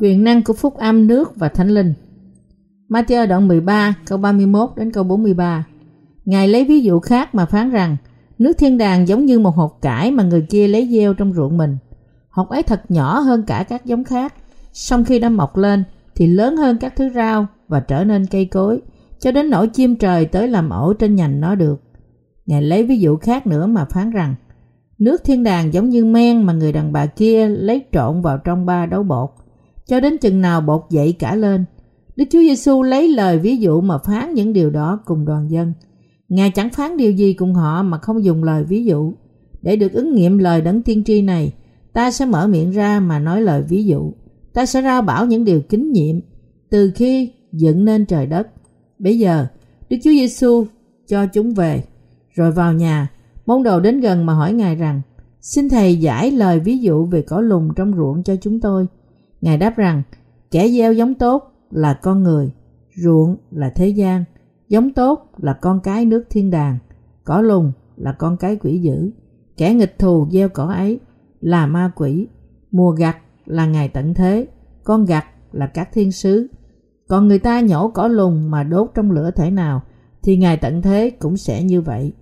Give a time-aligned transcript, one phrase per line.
[0.00, 1.94] Quyền năng của phúc âm nước và thánh linh
[2.88, 5.66] Matthew đoạn 13 câu 31 đến câu 43
[6.24, 7.96] Ngài lấy ví dụ khác mà phán rằng,
[8.38, 11.58] nước thiên đàng giống như một hột cải mà người kia lấy gieo trong ruộng
[11.58, 11.76] mình.
[12.28, 14.34] Hột ấy thật nhỏ hơn cả các giống khác.
[14.72, 15.84] song khi đã mọc lên,
[16.14, 18.80] thì lớn hơn các thứ rau và trở nên cây cối,
[19.18, 21.82] cho đến nỗi chim trời tới làm ổ trên nhành nó được.
[22.46, 24.34] Ngài lấy ví dụ khác nữa mà phán rằng,
[24.98, 28.66] nước thiên đàng giống như men mà người đàn bà kia lấy trộn vào trong
[28.66, 29.30] ba đấu bột
[29.86, 31.64] cho đến chừng nào bột dậy cả lên.
[32.16, 35.72] Đức Chúa Giêsu lấy lời ví dụ mà phán những điều đó cùng đoàn dân.
[36.28, 39.12] Ngài chẳng phán điều gì cùng họ mà không dùng lời ví dụ.
[39.62, 41.52] Để được ứng nghiệm lời đấng tiên tri này,
[41.92, 44.12] ta sẽ mở miệng ra mà nói lời ví dụ.
[44.52, 46.16] Ta sẽ rao bảo những điều kính nhiệm
[46.70, 48.48] từ khi dựng nên trời đất.
[48.98, 49.46] Bây giờ,
[49.90, 50.64] Đức Chúa Giêsu
[51.06, 51.82] cho chúng về,
[52.34, 53.08] rồi vào nhà,
[53.46, 55.02] môn đồ đến gần mà hỏi Ngài rằng,
[55.40, 58.86] xin Thầy giải lời ví dụ về cỏ lùng trong ruộng cho chúng tôi.
[59.46, 60.02] Ngài đáp rằng,
[60.50, 62.52] kẻ gieo giống tốt là con người,
[62.96, 64.24] ruộng là thế gian,
[64.68, 66.78] giống tốt là con cái nước thiên đàng,
[67.24, 69.10] cỏ lùng là con cái quỷ dữ,
[69.56, 71.00] kẻ nghịch thù gieo cỏ ấy
[71.40, 72.28] là ma quỷ,
[72.70, 74.46] mùa gặt là ngày tận thế,
[74.84, 76.48] con gặt là các thiên sứ.
[77.08, 79.82] Còn người ta nhổ cỏ lùng mà đốt trong lửa thể nào
[80.22, 82.12] thì ngày tận thế cũng sẽ như vậy.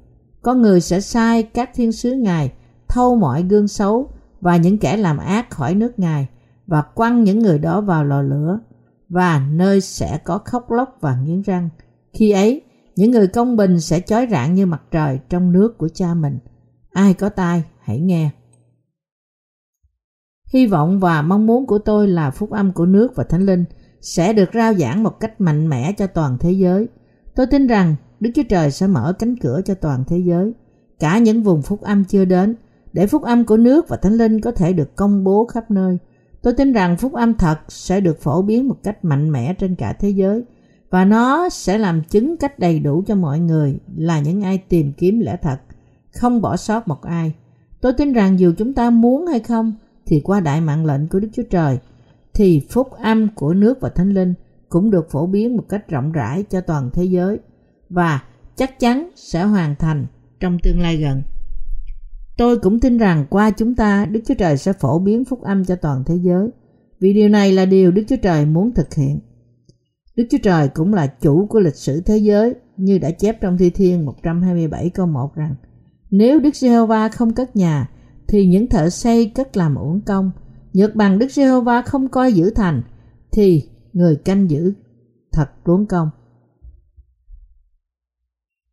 [0.43, 2.53] Có người sẽ sai các thiên sứ ngài
[2.89, 4.09] thâu mọi gương xấu
[4.41, 6.29] và những kẻ làm ác khỏi nước ngài
[6.67, 8.59] và quăng những người đó vào lò lửa
[9.09, 11.69] và nơi sẽ có khóc lóc và nghiến răng.
[12.13, 12.63] Khi ấy,
[12.97, 16.39] những người công bình sẽ chói rạng như mặt trời trong nước của cha mình.
[16.93, 18.31] Ai có tai, hãy nghe.
[20.53, 23.65] Hy vọng và mong muốn của tôi là phúc âm của nước và thánh linh
[24.01, 26.89] sẽ được rao giảng một cách mạnh mẽ cho toàn thế giới.
[27.35, 30.53] Tôi tin rằng Đức Chúa Trời sẽ mở cánh cửa cho toàn thế giới,
[30.99, 32.57] cả những vùng phúc âm chưa đến,
[32.93, 35.99] để phúc âm của nước và thánh linh có thể được công bố khắp nơi.
[36.45, 39.75] Tôi tin rằng phúc âm thật sẽ được phổ biến một cách mạnh mẽ trên
[39.75, 40.43] cả thế giới
[40.91, 44.93] và nó sẽ làm chứng cách đầy đủ cho mọi người là những ai tìm
[44.93, 45.57] kiếm lẽ thật,
[46.15, 47.35] không bỏ sót một ai.
[47.81, 49.75] Tôi tin rằng dù chúng ta muốn hay không
[50.07, 51.79] thì qua đại mạng lệnh của Đức Chúa Trời
[52.35, 54.35] thì phúc âm của nước và thánh linh
[54.69, 57.39] cũng được phổ biến một cách rộng rãi cho toàn thế giới
[57.91, 58.23] và
[58.57, 60.07] chắc chắn sẽ hoàn thành
[60.41, 61.23] trong tương lai gần.
[62.37, 65.65] Tôi cũng tin rằng qua chúng ta, Đức Chúa Trời sẽ phổ biến phúc âm
[65.65, 66.51] cho toàn thế giới
[67.01, 69.21] vì điều này là điều Đức Chúa Trời muốn thực hiện.
[70.17, 73.59] Đức Chúa Trời cũng là chủ của lịch sử thế giới, như đã chép trong
[73.59, 75.55] Thi Thiên 127 câu 1 rằng,
[76.11, 77.91] Nếu Đức Giê-hô-va không cất nhà,
[78.29, 80.31] thì những thợ xây cất làm uổng công.
[80.73, 82.83] Nhược bằng Đức Giê-hô-va không coi giữ thành,
[83.33, 83.63] thì
[83.93, 84.73] người canh giữ
[85.33, 86.11] thật luống công.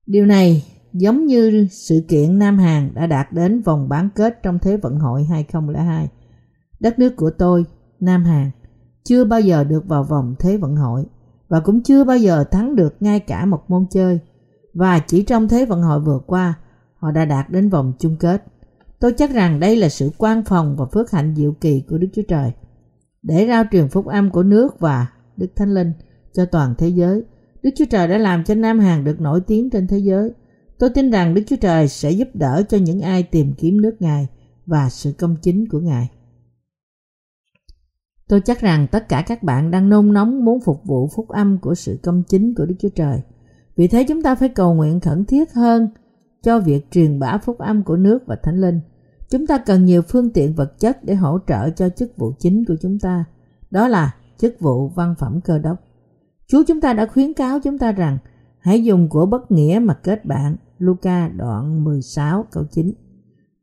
[0.06, 0.64] Điều này
[0.94, 5.00] giống như sự kiện Nam Hàn đã đạt đến vòng bán kết trong Thế vận
[5.00, 6.10] hội 2002.
[6.80, 7.66] Đất nước của tôi,
[8.00, 8.52] Nam Hàn,
[9.04, 11.06] chưa bao giờ được vào vòng Thế vận hội
[11.50, 14.20] và cũng chưa bao giờ thắng được ngay cả một môn chơi.
[14.74, 16.54] Và chỉ trong Thế vận hội vừa qua,
[16.96, 18.44] họ đã đạt đến vòng chung kết.
[19.00, 22.08] Tôi chắc rằng đây là sự quan phòng và phước hạnh diệu kỳ của Đức
[22.14, 22.52] Chúa Trời.
[23.24, 25.94] Để rao truyền phúc âm của nước và Đức Thánh Linh
[26.34, 27.24] cho toàn thế giới,
[27.64, 30.34] Đức Chúa Trời đã làm cho Nam Hàn được nổi tiếng trên thế giới.
[30.82, 33.96] Tôi tin rằng Đức Chúa Trời sẽ giúp đỡ cho những ai tìm kiếm nước
[34.00, 34.28] Ngài
[34.66, 36.10] và sự công chính của Ngài.
[38.28, 41.58] Tôi chắc rằng tất cả các bạn đang nôn nóng muốn phục vụ phúc âm
[41.58, 43.22] của sự công chính của Đức Chúa Trời.
[43.76, 45.88] Vì thế chúng ta phải cầu nguyện khẩn thiết hơn
[46.44, 48.80] cho việc truyền bá phúc âm của nước và thánh linh.
[49.30, 52.66] Chúng ta cần nhiều phương tiện vật chất để hỗ trợ cho chức vụ chính
[52.66, 53.26] của chúng ta.
[53.72, 55.78] Đó là chức vụ văn phẩm cơ đốc.
[56.48, 58.18] Chúa chúng ta đã khuyến cáo chúng ta rằng,
[58.60, 60.56] hãy dùng của bất nghĩa mà kết bạn.
[60.82, 62.92] Luca đoạn 16 câu 9.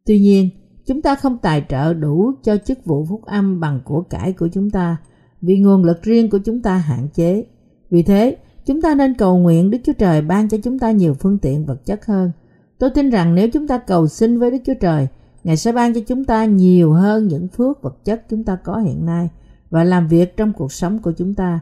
[0.07, 0.51] Tuy nhiên,
[0.87, 4.49] chúng ta không tài trợ đủ cho chức vụ phúc âm bằng của cải của
[4.49, 4.97] chúng ta
[5.41, 7.47] vì nguồn lực riêng của chúng ta hạn chế.
[7.91, 11.15] Vì thế, chúng ta nên cầu nguyện Đức Chúa Trời ban cho chúng ta nhiều
[11.15, 12.33] phương tiện vật chất hơn.
[12.79, 15.09] Tôi tin rằng nếu chúng ta cầu xin với Đức Chúa Trời,
[15.45, 18.77] Ngài sẽ ban cho chúng ta nhiều hơn những phước vật chất chúng ta có
[18.77, 19.29] hiện nay
[19.71, 21.61] và làm việc trong cuộc sống của chúng ta.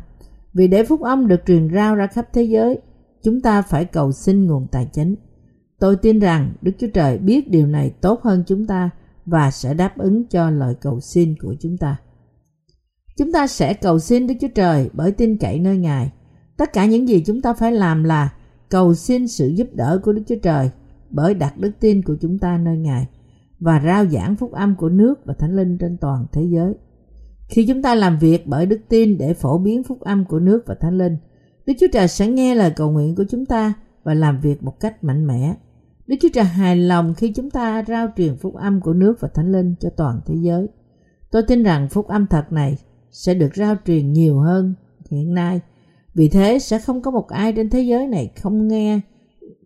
[0.54, 2.78] Vì để phúc âm được truyền rao ra khắp thế giới,
[3.22, 5.14] chúng ta phải cầu xin nguồn tài chính.
[5.78, 8.90] Tôi tin rằng Đức Chúa Trời biết điều này tốt hơn chúng ta
[9.26, 11.96] và sẽ đáp ứng cho lời cầu xin của chúng ta.
[13.16, 16.12] Chúng ta sẽ cầu xin Đức Chúa Trời bởi tin cậy nơi Ngài.
[16.56, 18.32] Tất cả những gì chúng ta phải làm là
[18.68, 20.70] cầu xin sự giúp đỡ của Đức Chúa Trời
[21.10, 23.06] bởi đặt đức tin của chúng ta nơi Ngài
[23.60, 26.74] và rao giảng phúc âm của nước và thánh linh trên toàn thế giới.
[27.48, 30.62] Khi chúng ta làm việc bởi đức tin để phổ biến phúc âm của nước
[30.66, 31.16] và thánh linh,
[31.66, 33.72] Đức Chúa Trời sẽ nghe lời cầu nguyện của chúng ta
[34.04, 35.54] và làm việc một cách mạnh mẽ.
[36.06, 39.28] Đức Chúa Trời hài lòng khi chúng ta rao truyền phúc âm của nước và
[39.28, 40.68] thánh linh cho toàn thế giới.
[41.30, 42.78] Tôi tin rằng phúc âm thật này
[43.10, 44.74] sẽ được rao truyền nhiều hơn
[45.10, 45.60] hiện nay.
[46.14, 49.00] Vì thế sẽ không có một ai trên thế giới này không nghe,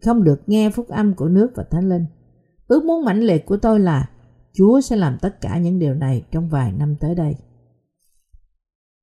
[0.05, 2.07] không được nghe phúc âm của nước và thánh linh.
[2.69, 4.11] Ước muốn mãnh liệt của tôi là
[4.53, 7.35] Chúa sẽ làm tất cả những điều này trong vài năm tới đây.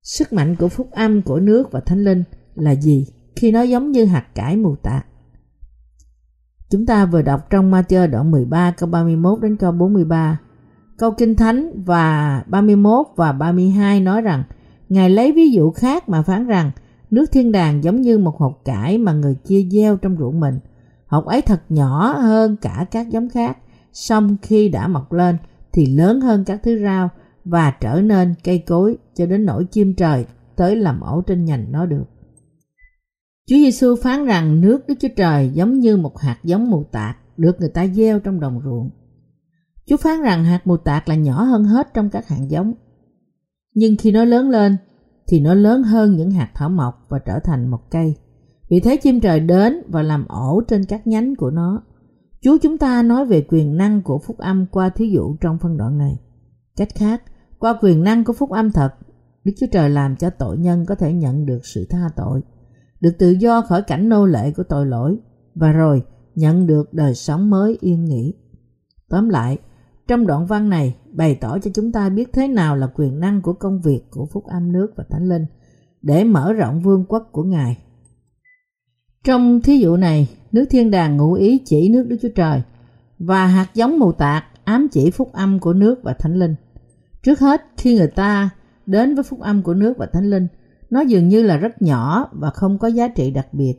[0.04, 2.24] Sức mạnh của phúc âm của nước và thánh linh
[2.56, 5.06] là gì khi nó giống như hạt cải mù tạt?
[6.70, 10.40] Chúng ta vừa đọc trong Matthew đoạn 13 câu 31 đến câu 43.
[10.98, 14.44] Câu Kinh Thánh và 31 và 32 nói rằng
[14.90, 16.72] Ngài lấy ví dụ khác mà phán rằng
[17.12, 20.60] nước thiên đàng giống như một hột cải mà người chia gieo trong ruộng mình.
[21.08, 23.58] Hột ấy thật nhỏ hơn cả các giống khác,
[23.94, 25.38] song khi đã mọc lên
[25.74, 27.10] thì lớn hơn các thứ rau
[27.46, 30.26] và trở nên cây cối cho đến nỗi chim trời
[30.56, 32.06] tới làm ổ trên nhành nó được.
[33.50, 37.18] Chúa Giêsu phán rằng nước Đức Chúa Trời giống như một hạt giống mù tạt
[37.38, 38.90] được người ta gieo trong đồng ruộng.
[39.86, 42.74] Chúa phán rằng hạt mù tạt là nhỏ hơn hết trong các hạt giống.
[43.74, 44.78] Nhưng khi nó lớn lên
[45.28, 48.16] thì nó lớn hơn những hạt thảo mộc và trở thành một cây.
[48.70, 51.84] Vì thế chim trời đến và làm ổ trên các nhánh của nó.
[52.42, 55.78] Chúa chúng ta nói về quyền năng của phúc âm qua thí dụ trong phân
[55.78, 56.20] đoạn này.
[56.76, 57.24] Cách khác,
[57.60, 58.94] qua quyền năng của phúc âm thật,
[59.44, 62.42] Đức Chúa Trời làm cho tội nhân có thể nhận được sự tha tội,
[63.00, 65.18] được tự do khỏi cảnh nô lệ của tội lỗi
[65.56, 66.04] và rồi
[66.36, 68.34] nhận được đời sống mới yên nghỉ.
[69.10, 69.58] Tóm lại,
[70.08, 73.42] trong đoạn văn này bày tỏ cho chúng ta biết thế nào là quyền năng
[73.42, 75.46] của công việc của phúc âm nước và thánh linh
[76.02, 77.78] để mở rộng vương quốc của Ngài.
[79.24, 82.62] Trong thí dụ này, nước thiên đàng ngụ ý chỉ nước Đức Chúa Trời
[83.20, 86.56] và hạt giống mù tạc ám chỉ phúc âm của nước và thánh linh.
[87.24, 88.50] Trước hết, khi người ta
[88.86, 90.48] đến với phúc âm của nước và thánh linh,
[90.90, 93.74] nó dường như là rất nhỏ và không có giá trị đặc biệt.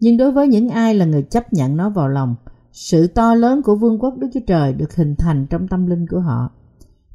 [0.00, 2.34] Nhưng đối với những ai là người chấp nhận nó vào lòng,
[2.72, 6.06] sự to lớn của vương quốc Đức Chúa Trời được hình thành trong tâm linh
[6.10, 6.50] của họ.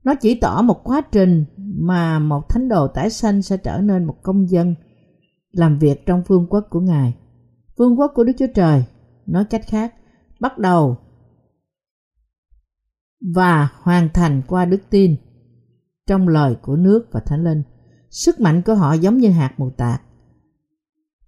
[0.04, 4.06] Nó chỉ tỏ một quá trình mà một thánh đồ tái sanh sẽ trở nên
[4.06, 4.76] một công dân
[5.52, 7.16] làm việc trong vương quốc của Ngài.
[7.78, 8.84] Vương quốc của Đức Chúa Trời,
[9.26, 9.94] nói cách khác,
[10.40, 10.98] bắt đầu
[13.36, 15.16] và hoàn thành qua đức tin
[16.08, 17.64] trong lời của nước và thánh linh.
[18.10, 20.02] Sức mạnh của họ giống như hạt mù tạt.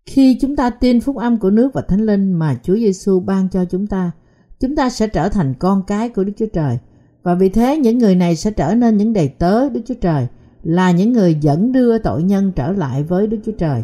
[0.06, 3.50] Khi chúng ta tin phúc âm của nước và thánh linh mà Chúa Giêsu ban
[3.50, 4.12] cho chúng ta,
[4.60, 6.78] chúng ta sẽ trở thành con cái của Đức Chúa Trời.
[7.24, 10.28] Và vì thế những người này sẽ trở nên những đầy tớ Đức Chúa Trời,
[10.64, 13.84] là những người dẫn đưa tội nhân trở lại với Đức Chúa Trời.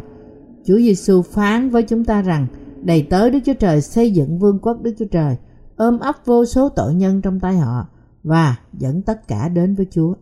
[0.64, 2.46] Chúa Giêsu phán với chúng ta rằng
[2.82, 5.36] đầy tớ Đức Chúa Trời xây dựng vương quốc Đức Chúa Trời,
[5.76, 7.88] ôm ấp vô số tội nhân trong tay họ
[8.22, 10.14] và dẫn tất cả đến với Chúa.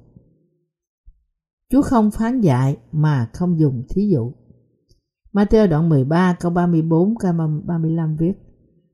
[1.71, 4.33] Chúa không phán dạy mà không dùng thí dụ.
[5.33, 7.33] Matthew đoạn 13 câu 34 câu
[7.67, 8.33] 35 viết,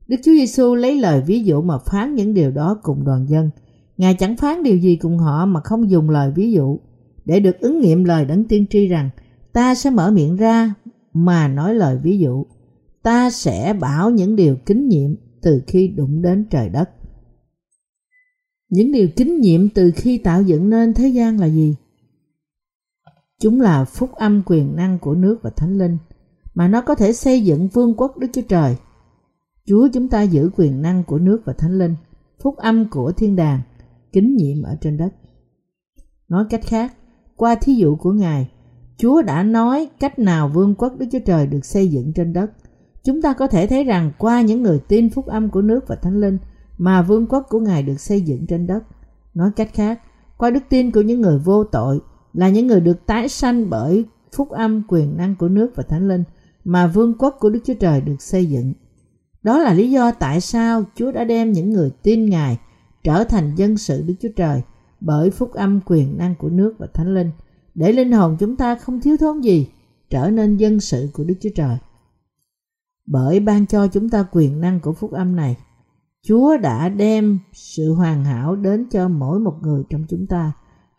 [0.07, 3.49] Đức Chúa Giêsu lấy lời ví dụ mà phán những điều đó cùng đoàn dân.
[3.97, 6.79] Ngài chẳng phán điều gì cùng họ mà không dùng lời ví dụ
[7.25, 9.09] để được ứng nghiệm lời đấng tiên tri rằng,
[9.53, 10.73] ta sẽ mở miệng ra
[11.13, 12.45] mà nói lời ví dụ.
[13.03, 16.89] Ta sẽ bảo những điều kính nhiệm từ khi đụng đến trời đất.
[18.69, 21.75] Những điều kính nhiệm từ khi tạo dựng nên thế gian là gì?
[23.43, 25.97] Chúng là phúc âm quyền năng của nước và thánh linh
[26.53, 28.77] mà nó có thể xây dựng vương quốc Đức Chúa Trời.
[29.65, 31.95] Chúa chúng ta giữ quyền năng của nước và thánh linh,
[32.43, 33.61] phúc âm của thiên đàng,
[34.13, 35.09] kính nhiệm ở trên đất.
[36.29, 36.93] Nói cách khác,
[37.35, 38.49] qua thí dụ của Ngài,
[38.97, 42.51] Chúa đã nói cách nào vương quốc Đức Chúa Trời được xây dựng trên đất.
[43.03, 45.95] Chúng ta có thể thấy rằng qua những người tin phúc âm của nước và
[45.95, 46.37] thánh linh
[46.77, 48.83] mà vương quốc của Ngài được xây dựng trên đất.
[49.33, 50.01] Nói cách khác,
[50.37, 51.99] qua đức tin của những người vô tội
[52.33, 56.07] là những người được tái sanh bởi phúc âm quyền năng của nước và thánh
[56.07, 56.23] linh
[56.63, 58.73] mà vương quốc của Đức Chúa Trời được xây dựng.
[59.43, 62.57] Đó là lý do tại sao Chúa đã đem những người tin Ngài
[63.03, 64.61] trở thành dân sự Đức Chúa Trời
[65.01, 67.31] bởi phúc âm quyền năng của nước và thánh linh
[67.75, 69.67] để linh hồn chúng ta không thiếu thốn gì
[70.09, 71.77] trở nên dân sự của Đức Chúa Trời.
[73.07, 75.57] Bởi ban cho chúng ta quyền năng của phúc âm này,
[76.27, 80.51] Chúa đã đem sự hoàn hảo đến cho mỗi một người trong chúng ta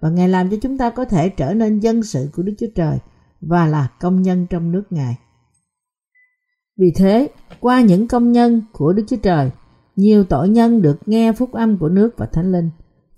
[0.05, 2.67] và Ngài làm cho chúng ta có thể trở nên dân sự của Đức Chúa
[2.75, 2.99] Trời
[3.41, 5.19] và là công nhân trong nước Ngài.
[6.79, 7.29] Vì thế,
[7.61, 9.51] qua những công nhân của Đức Chúa Trời,
[9.97, 12.71] nhiều tội nhân được nghe phúc âm của nước và thánh linh,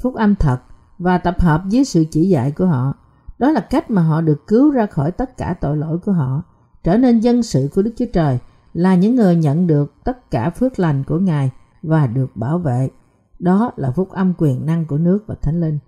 [0.02, 0.58] phúc âm thật
[0.98, 2.94] và tập hợp dưới sự chỉ dạy của họ.
[3.38, 6.42] Đó là cách mà họ được cứu ra khỏi tất cả tội lỗi của họ,
[6.84, 8.38] trở nên dân sự của Đức Chúa Trời,
[8.72, 11.50] là những người nhận được tất cả phước lành của Ngài
[11.82, 12.90] và được bảo vệ.
[13.38, 15.78] Đó là phúc âm quyền năng của nước và thánh linh.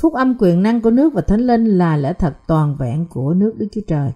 [0.00, 3.34] Phúc âm quyền năng của nước và thánh linh là lẽ thật toàn vẹn của
[3.34, 4.12] nước Đức Chúa Trời.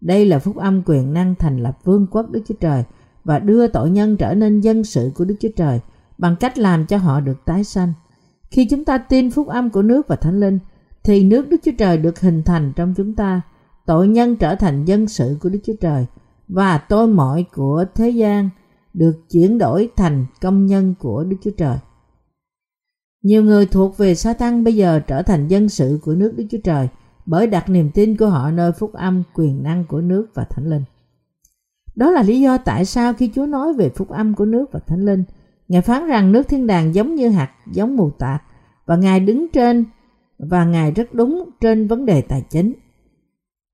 [0.00, 2.84] Đây là phúc âm quyền năng thành lập vương quốc Đức Chúa Trời
[3.24, 5.80] và đưa tội nhân trở nên dân sự của Đức Chúa Trời
[6.18, 7.92] bằng cách làm cho họ được tái sanh.
[8.50, 10.58] Khi chúng ta tin phúc âm của nước và thánh linh,
[11.04, 13.40] thì nước Đức Chúa Trời được hình thành trong chúng ta.
[13.86, 16.06] Tội nhân trở thành dân sự của Đức Chúa Trời
[16.48, 18.50] và tôi mọi của thế gian
[18.94, 21.76] được chuyển đổi thành công nhân của Đức Chúa Trời.
[23.22, 26.44] Nhiều người thuộc về sa tăng bây giờ trở thành dân sự của nước Đức
[26.50, 26.88] Chúa Trời
[27.26, 30.70] bởi đặt niềm tin của họ nơi phúc âm quyền năng của nước và thánh
[30.70, 30.84] linh.
[31.94, 34.80] Đó là lý do tại sao khi Chúa nói về phúc âm của nước và
[34.86, 35.24] thánh linh,
[35.68, 38.42] Ngài phán rằng nước thiên đàng giống như hạt giống mù tạt
[38.86, 39.84] và Ngài đứng trên
[40.38, 42.72] và Ngài rất đúng trên vấn đề tài chính.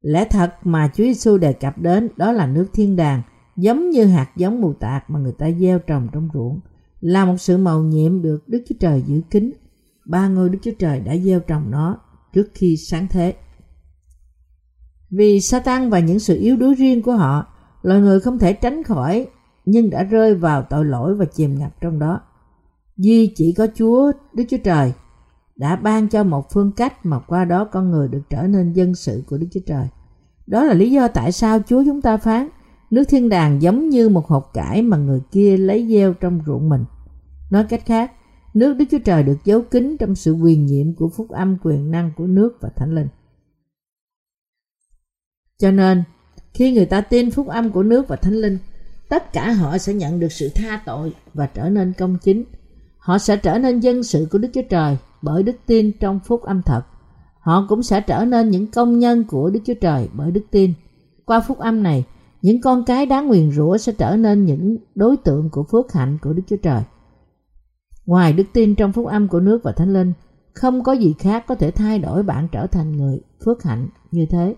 [0.02, 3.22] Lẽ thật mà Chúa Giêsu đề cập đến đó là nước thiên đàng
[3.56, 6.60] giống như hạt giống mù tạt mà người ta gieo trồng trong ruộng
[7.00, 9.52] là một sự màu nhiệm được Đức Chúa Trời giữ kín.
[10.06, 11.98] Ba ngôi Đức Chúa Trời đã gieo trồng nó
[12.32, 13.34] trước khi sáng thế.
[15.10, 17.46] Vì Satan và những sự yếu đuối riêng của họ,
[17.82, 19.26] loài người không thể tránh khỏi
[19.64, 22.20] nhưng đã rơi vào tội lỗi và chìm ngập trong đó.
[22.96, 24.92] Duy chỉ có Chúa Đức Chúa Trời
[25.56, 28.94] đã ban cho một phương cách mà qua đó con người được trở nên dân
[28.94, 29.86] sự của Đức Chúa Trời.
[30.46, 32.48] Đó là lý do tại sao Chúa chúng ta phán
[32.90, 36.68] nước thiên đàng giống như một hộp cải mà người kia lấy gieo trong ruộng
[36.68, 36.84] mình.
[37.50, 38.12] Nói cách khác,
[38.54, 41.90] nước Đức Chúa Trời được giấu kín trong sự quyền nhiệm của phúc âm quyền
[41.90, 43.08] năng của nước và thánh linh.
[45.58, 46.02] Cho nên,
[46.54, 48.58] khi người ta tin phúc âm của nước và thánh linh,
[49.08, 52.44] tất cả họ sẽ nhận được sự tha tội và trở nên công chính.
[52.98, 56.42] Họ sẽ trở nên dân sự của Đức Chúa Trời bởi đức tin trong phúc
[56.42, 56.82] âm thật.
[57.40, 60.74] Họ cũng sẽ trở nên những công nhân của Đức Chúa Trời bởi đức tin.
[61.24, 62.04] Qua phúc âm này,
[62.42, 66.18] những con cái đáng nguyền rủa sẽ trở nên những đối tượng của phước hạnh
[66.22, 66.82] của Đức Chúa Trời.
[68.06, 70.12] Ngoài đức tin trong phúc âm của nước và thánh linh,
[70.54, 74.26] không có gì khác có thể thay đổi bạn trở thành người phước hạnh như
[74.26, 74.54] thế.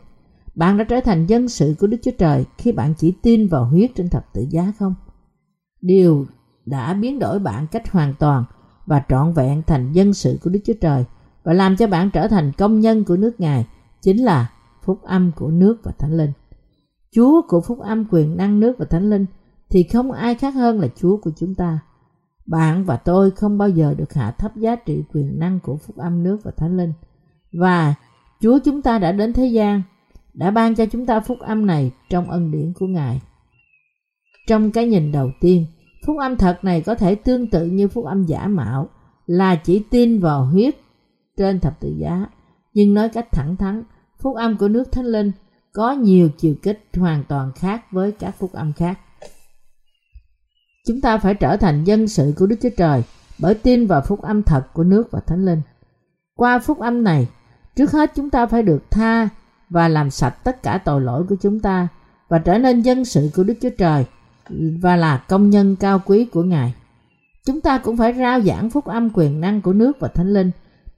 [0.55, 3.65] Bạn đã trở thành dân sự của Đức Chúa Trời khi bạn chỉ tin vào
[3.65, 4.95] huyết trên thập tự giá không?
[5.81, 6.27] Điều
[6.67, 8.45] đã biến đổi bạn cách hoàn toàn
[8.87, 11.05] và trọn vẹn thành dân sự của Đức Chúa Trời
[11.45, 13.67] và làm cho bạn trở thành công nhân của nước Ngài
[14.03, 14.51] chính là
[14.83, 16.33] phúc âm của nước và thánh linh.
[17.14, 19.26] Chúa của phúc âm quyền năng nước và thánh linh
[19.71, 21.79] thì không ai khác hơn là Chúa của chúng ta.
[22.47, 25.97] Bạn và tôi không bao giờ được hạ thấp giá trị quyền năng của phúc
[25.97, 26.93] âm nước và thánh linh.
[27.52, 27.95] Và
[28.40, 29.83] Chúa chúng ta đã đến thế gian,
[30.35, 33.21] đã ban cho chúng ta phúc âm này trong ân điển của Ngài.
[34.47, 35.67] Trong cái nhìn đầu tiên,
[36.07, 38.88] phúc âm thật này có thể tương tự như phúc âm giả mạo
[39.26, 40.76] là chỉ tin vào huyết
[41.37, 42.26] trên thập tự giá.
[42.75, 43.83] Nhưng nói cách thẳng thắn,
[44.23, 45.33] phúc âm của nước thánh linh
[45.73, 48.99] có nhiều chiều kích hoàn toàn khác với các phúc âm khác.
[50.87, 53.03] Chúng ta phải trở thành dân sự của Đức Chúa Trời
[53.39, 55.62] bởi tin vào phúc âm thật của nước và Thánh Linh.
[56.37, 57.29] Qua phúc âm này,
[57.77, 59.29] trước hết chúng ta phải được tha
[59.71, 61.89] và làm sạch tất cả tội lỗi của chúng ta
[62.29, 64.05] và trở nên dân sự của Đức Chúa Trời
[64.81, 66.75] và là công nhân cao quý của Ngài.
[67.47, 70.50] Chúng ta cũng phải rao giảng phúc âm quyền năng của nước và Thánh Linh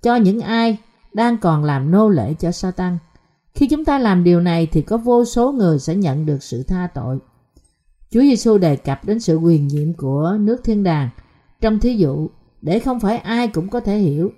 [0.02, 0.79] cho những ai
[1.12, 2.99] đang còn làm nô lệ cho Satan.
[3.54, 6.62] Khi chúng ta làm điều này thì có vô số người sẽ nhận được sự
[6.62, 7.18] tha tội.
[8.11, 11.09] Chúa Giêsu đề cập đến sự quyền nhiệm của nước thiên đàng
[11.61, 12.28] trong thí dụ
[12.62, 14.32] để không phải ai cũng có thể hiểu.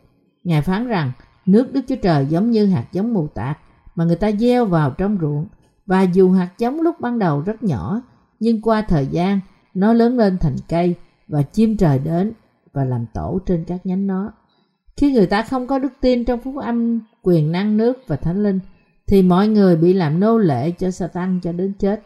[0.44, 1.12] Ngài phán rằng,
[1.46, 3.58] nước Đức Chúa Trời giống như hạt giống mù tạt
[3.94, 5.46] mà người ta gieo vào trong ruộng
[5.86, 8.02] và dù hạt giống lúc ban đầu rất nhỏ,
[8.40, 9.40] nhưng qua thời gian,
[9.74, 10.94] nó lớn lên thành cây
[11.28, 12.32] và chim trời đến
[12.72, 14.32] và làm tổ trên các nhánh nó.
[14.96, 18.42] Khi người ta không có đức tin trong phúc âm, quyền năng nước và thánh
[18.42, 18.60] linh
[19.08, 22.02] thì mọi người bị làm nô lệ cho Satan cho đến chết.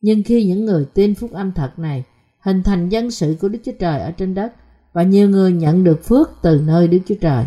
[0.00, 2.04] Nhưng khi những người tin phúc âm thật này
[2.40, 4.52] hình thành dân sự của Đức Chúa Trời ở trên đất
[4.92, 7.46] và nhiều người nhận được phước từ nơi Đức Chúa Trời.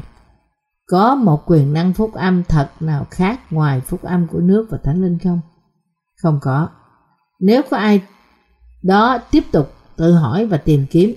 [0.88, 4.78] Có một quyền năng phúc âm thật nào khác ngoài phúc âm của nước và
[4.84, 5.40] thánh linh không?
[6.22, 6.70] Không có.
[7.40, 8.02] Nếu có ai
[8.84, 11.14] đó tiếp tục tự hỏi và tìm kiếm,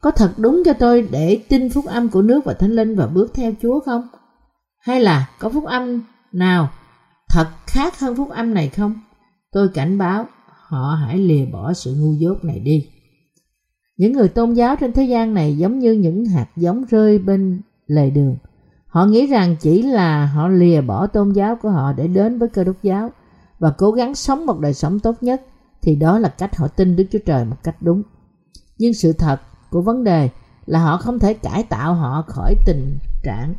[0.00, 3.06] có thật đúng cho tôi để tin phúc âm của nước và thánh linh và
[3.06, 4.08] bước theo Chúa không?
[4.80, 6.02] Hay là có phúc âm
[6.36, 6.68] nào,
[7.28, 8.94] thật khác hơn phúc âm này không?
[9.52, 10.26] Tôi cảnh báo,
[10.68, 12.88] họ hãy lìa bỏ sự ngu dốt này đi.
[13.96, 17.60] Những người tôn giáo trên thế gian này giống như những hạt giống rơi bên
[17.86, 18.36] lề đường.
[18.86, 22.48] Họ nghĩ rằng chỉ là họ lìa bỏ tôn giáo của họ để đến với
[22.48, 23.10] cơ đốc giáo
[23.58, 25.42] và cố gắng sống một đời sống tốt nhất,
[25.82, 28.02] thì đó là cách họ tin Đức Chúa Trời một cách đúng.
[28.78, 29.40] Nhưng sự thật
[29.70, 30.28] của vấn đề
[30.66, 33.54] là họ không thể cải tạo họ khỏi tình trạng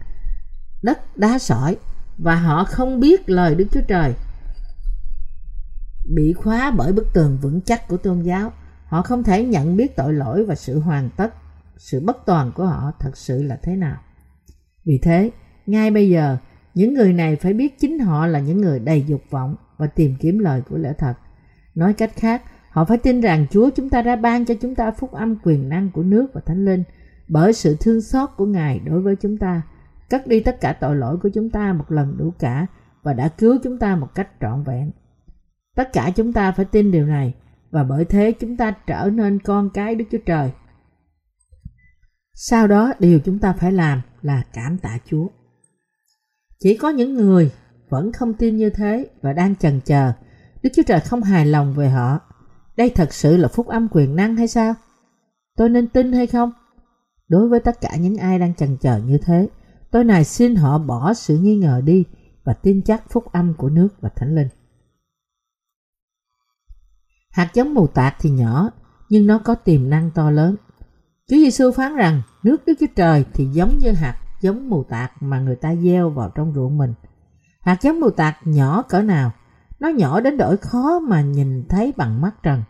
[0.82, 1.78] đất đá sỏi
[2.18, 4.14] và họ không biết lời Đức Chúa Trời
[6.16, 8.52] bị khóa bởi bức tường vững chắc của tôn giáo.
[8.86, 11.34] Họ không thể nhận biết tội lỗi và sự hoàn tất,
[11.78, 13.98] sự bất toàn của họ thật sự là thế nào.
[14.86, 15.32] Vì thế,
[15.66, 16.38] ngay bây giờ,
[16.74, 20.16] những người này phải biết chính họ là những người đầy dục vọng và tìm
[20.20, 21.14] kiếm lời của lẽ thật.
[21.76, 24.92] Nói cách khác, họ phải tin rằng Chúa chúng ta đã ban cho chúng ta
[24.92, 26.84] phúc âm quyền năng của nước và thánh linh
[27.28, 29.62] bởi sự thương xót của Ngài đối với chúng ta
[30.10, 32.66] cất đi tất cả tội lỗi của chúng ta một lần đủ cả
[33.04, 34.92] và đã cứu chúng ta một cách trọn vẹn.
[35.76, 37.36] Tất cả chúng ta phải tin điều này
[37.72, 40.52] và bởi thế chúng ta trở nên con cái Đức Chúa Trời.
[42.34, 45.28] Sau đó điều chúng ta phải làm là cảm tạ Chúa.
[46.60, 47.52] Chỉ có những người
[47.90, 50.14] vẫn không tin như thế và đang chần chờ,
[50.64, 52.20] Đức Chúa Trời không hài lòng về họ.
[52.78, 54.74] Đây thật sự là phúc âm quyền năng hay sao?
[55.58, 56.52] Tôi nên tin hay không?
[57.28, 59.48] Đối với tất cả những ai đang chần chờ như thế,
[59.98, 62.06] tôi này xin họ bỏ sự nghi ngờ đi
[62.44, 64.48] và tin chắc phúc âm của nước và thánh linh.
[67.32, 68.70] Hạt giống mù tạt thì nhỏ,
[69.10, 70.56] nhưng nó có tiềm năng to lớn.
[71.27, 75.12] Chúa Giêsu phán rằng nước Đức Chúa Trời thì giống như hạt giống mù tạt
[75.20, 76.94] mà người ta gieo vào trong ruộng mình.
[77.62, 79.32] Hạt giống mù tạt nhỏ cỡ nào?
[79.80, 82.63] Nó nhỏ đến đổi khó mà nhìn thấy bằng mắt trần.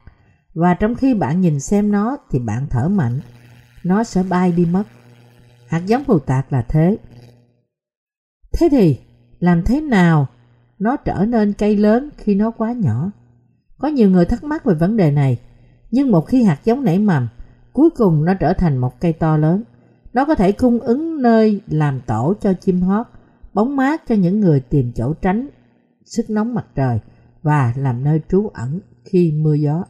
[0.54, 3.20] Và trong khi bạn nhìn xem nó thì bạn thở mạnh,
[3.84, 4.84] nó sẽ bay đi mất.
[5.68, 6.98] Hạt giống mù tạt là thế.
[8.52, 8.98] Thế thì
[9.40, 10.28] làm thế nào
[10.80, 13.12] nó trở nên cây lớn khi nó quá nhỏ?
[13.78, 15.40] Có nhiều người thắc mắc về vấn đề này,
[15.92, 17.28] nhưng một khi hạt giống nảy mầm,
[17.74, 19.64] cuối cùng nó trở thành một cây to lớn.
[20.14, 23.08] Nó có thể cung ứng nơi làm tổ cho chim hót,
[23.54, 25.48] bóng mát cho những người tìm chỗ tránh
[26.06, 27.00] sức nóng mặt trời
[27.42, 29.84] và làm nơi trú ẩn khi mưa gió.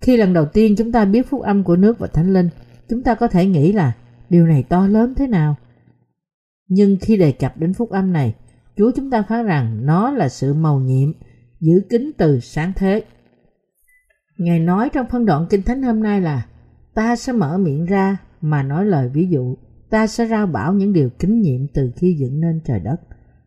[0.00, 2.48] Khi lần đầu tiên chúng ta biết phúc âm của nước và thánh linh,
[2.88, 3.92] chúng ta có thể nghĩ là
[4.30, 5.56] điều này to lớn thế nào.
[6.68, 8.34] Nhưng khi đề cập đến phúc âm này,
[8.76, 11.12] Chúa chúng ta phán rằng nó là sự màu nhiệm,
[11.60, 13.04] giữ kính từ sáng thế.
[14.38, 16.46] Ngài nói trong phân đoạn Kinh Thánh hôm nay là
[16.98, 19.56] Ta sẽ mở miệng ra mà nói lời ví dụ,
[19.90, 22.96] ta sẽ rao bảo những điều kính nhiệm từ khi dựng nên trời đất.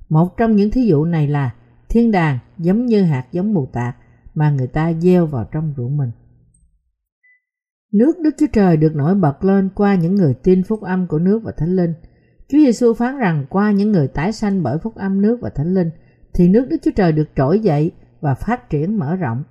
[0.10, 1.56] Một trong những thí dụ này là
[1.90, 3.96] thiên đàng giống như hạt giống mù tạt
[4.34, 6.12] mà người ta gieo vào trong ruộng mình.
[7.94, 11.20] Nước Đức Chúa Trời được nổi bật lên qua những người tin phúc âm của
[11.20, 11.94] nước và Thánh Linh.
[12.52, 15.74] Chúa Giêsu phán rằng qua những người tái sanh bởi phúc âm nước và Thánh
[15.74, 15.90] Linh
[16.34, 19.44] thì nước Đức Chúa Trời được trỗi dậy và phát triển mở rộng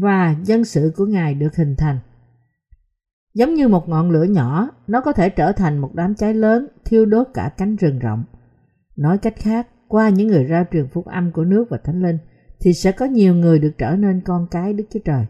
[0.00, 1.98] và dân sự của Ngài được hình thành.
[3.34, 6.66] Giống như một ngọn lửa nhỏ, nó có thể trở thành một đám cháy lớn
[6.84, 8.24] thiêu đốt cả cánh rừng rộng.
[8.96, 12.18] Nói cách khác, qua những người rao truyền phúc âm của nước và Thánh Linh
[12.60, 15.26] thì sẽ có nhiều người được trở nên con cái Đức Chúa Trời.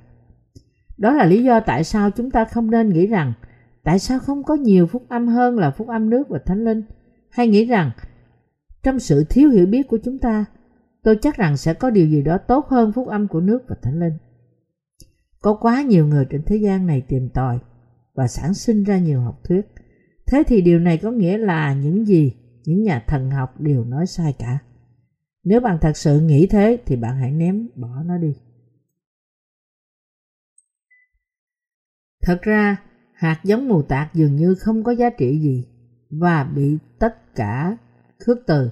[0.99, 3.33] Đó là lý do tại sao chúng ta không nên nghĩ rằng
[3.85, 6.83] tại sao không có nhiều phúc âm hơn là phúc âm nước và Thánh Linh
[7.31, 7.91] hay nghĩ rằng
[8.83, 10.45] trong sự thiếu hiểu biết của chúng ta
[11.03, 13.77] tôi chắc rằng sẽ có điều gì đó tốt hơn phúc âm của nước và
[13.83, 14.19] Thánh Linh.
[15.41, 17.59] Có quá nhiều người trên thế gian này tìm tòi
[18.15, 19.67] và sản sinh ra nhiều học thuyết.
[20.27, 24.07] Thế thì điều này có nghĩa là những gì những nhà thần học đều nói
[24.07, 24.59] sai cả.
[25.45, 28.37] Nếu bạn thật sự nghĩ thế thì bạn hãy ném bỏ nó đi.
[32.23, 32.77] Thật ra,
[33.13, 35.70] hạt giống mù tạt dường như không có giá trị gì
[36.11, 37.77] và bị tất cả
[38.19, 38.71] khước từ.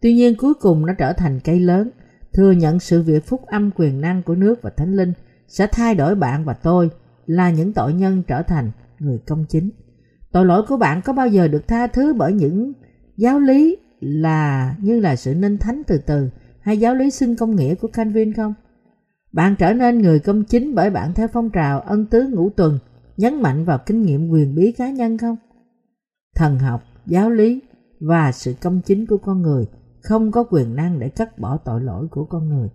[0.00, 1.90] Tuy nhiên cuối cùng nó trở thành cây lớn,
[2.32, 5.12] thừa nhận sự việc phúc âm quyền năng của nước và thánh linh
[5.48, 6.90] sẽ thay đổi bạn và tôi
[7.26, 9.70] là những tội nhân trở thành người công chính.
[10.32, 12.72] Tội lỗi của bạn có bao giờ được tha thứ bởi những
[13.16, 17.56] giáo lý là như là sự nên thánh từ từ hay giáo lý xưng công
[17.56, 18.54] nghĩa của Calvin không?
[19.32, 22.78] Bạn trở nên người công chính bởi bạn theo phong trào ân tứ ngũ tuần,
[23.16, 25.36] nhấn mạnh vào kinh nghiệm quyền bí cá nhân không?
[26.38, 27.62] Thần học, giáo lý
[28.00, 29.66] và sự công chính của con người
[30.02, 32.68] không có quyền năng để cắt bỏ tội lỗi của con người.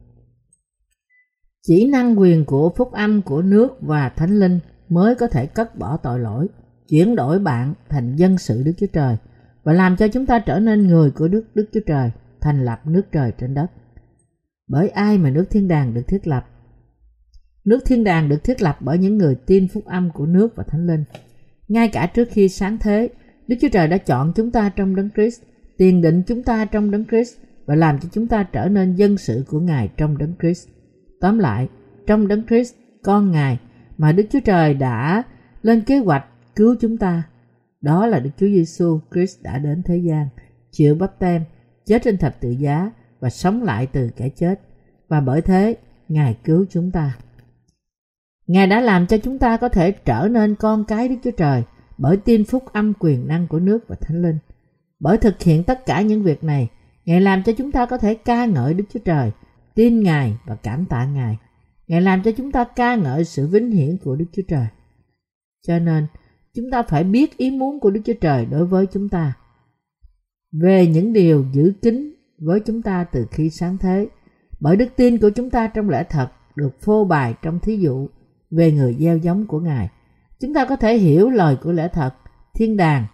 [1.61, 5.75] Chỉ năng quyền của phúc âm của nước và thánh linh mới có thể cắt
[5.75, 6.47] bỏ tội lỗi,
[6.89, 9.17] chuyển đổi bạn thành dân sự Đức Chúa Trời
[9.63, 12.81] và làm cho chúng ta trở nên người của Đức Đức Chúa Trời, thành lập
[12.85, 13.67] nước trời trên đất.
[14.67, 16.45] Bởi ai mà nước thiên đàng được thiết lập?
[17.65, 20.63] Nước thiên đàng được thiết lập bởi những người tin phúc âm của nước và
[20.63, 21.03] thánh linh.
[21.67, 23.09] Ngay cả trước khi sáng thế,
[23.47, 25.41] Đức Chúa Trời đã chọn chúng ta trong đấng Christ,
[25.77, 29.17] tiền định chúng ta trong đấng Christ và làm cho chúng ta trở nên dân
[29.17, 30.67] sự của Ngài trong đấng Christ.
[31.19, 31.67] Tóm lại,
[32.07, 33.59] trong đấng Christ, con Ngài
[33.97, 35.23] mà Đức Chúa Trời đã
[35.61, 36.25] lên kế hoạch
[36.55, 37.23] cứu chúng ta.
[37.81, 40.27] Đó là Đức Chúa Giêsu Christ đã đến thế gian,
[40.71, 41.43] chịu bắp tem,
[41.85, 44.59] chết trên thập tự giá và sống lại từ kẻ chết.
[45.07, 45.75] Và bởi thế,
[46.07, 47.17] Ngài cứu chúng ta.
[48.47, 51.63] Ngài đã làm cho chúng ta có thể trở nên con cái Đức Chúa Trời
[51.97, 54.37] bởi tin phúc âm quyền năng của nước và Thánh Linh.
[54.99, 56.69] Bởi thực hiện tất cả những việc này,
[57.05, 59.31] Ngài làm cho chúng ta có thể ca ngợi Đức Chúa Trời,
[59.75, 61.37] tin Ngài và cảm tạ Ngài.
[61.87, 64.67] Ngài làm cho chúng ta ca ngợi sự vinh hiển của Đức Chúa Trời.
[65.67, 66.07] Cho nên,
[66.55, 69.33] chúng ta phải biết ý muốn của Đức Chúa Trời đối với chúng ta.
[70.61, 74.07] Về những điều giữ kín với chúng ta từ khi sáng thế,
[74.59, 78.07] bởi đức tin của chúng ta trong lẽ thật được phô bày trong thí dụ
[78.51, 79.89] về người gieo giống của Ngài.
[80.43, 82.13] Chúng ta có thể hiểu lời của lẽ thật,
[82.53, 83.05] thiên đàng,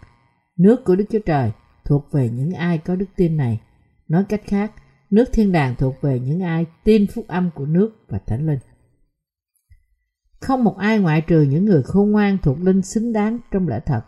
[0.57, 1.51] nước của Đức Chúa Trời
[1.85, 3.61] thuộc về những ai có đức tin này.
[4.07, 4.71] Nói cách khác,
[5.09, 8.59] nước thiên đàng thuộc về những ai tin phúc âm của nước và thánh linh.
[10.39, 13.79] Không một ai ngoại trừ những người khôn ngoan thuộc linh xứng đáng trong lẽ
[13.85, 14.01] thật.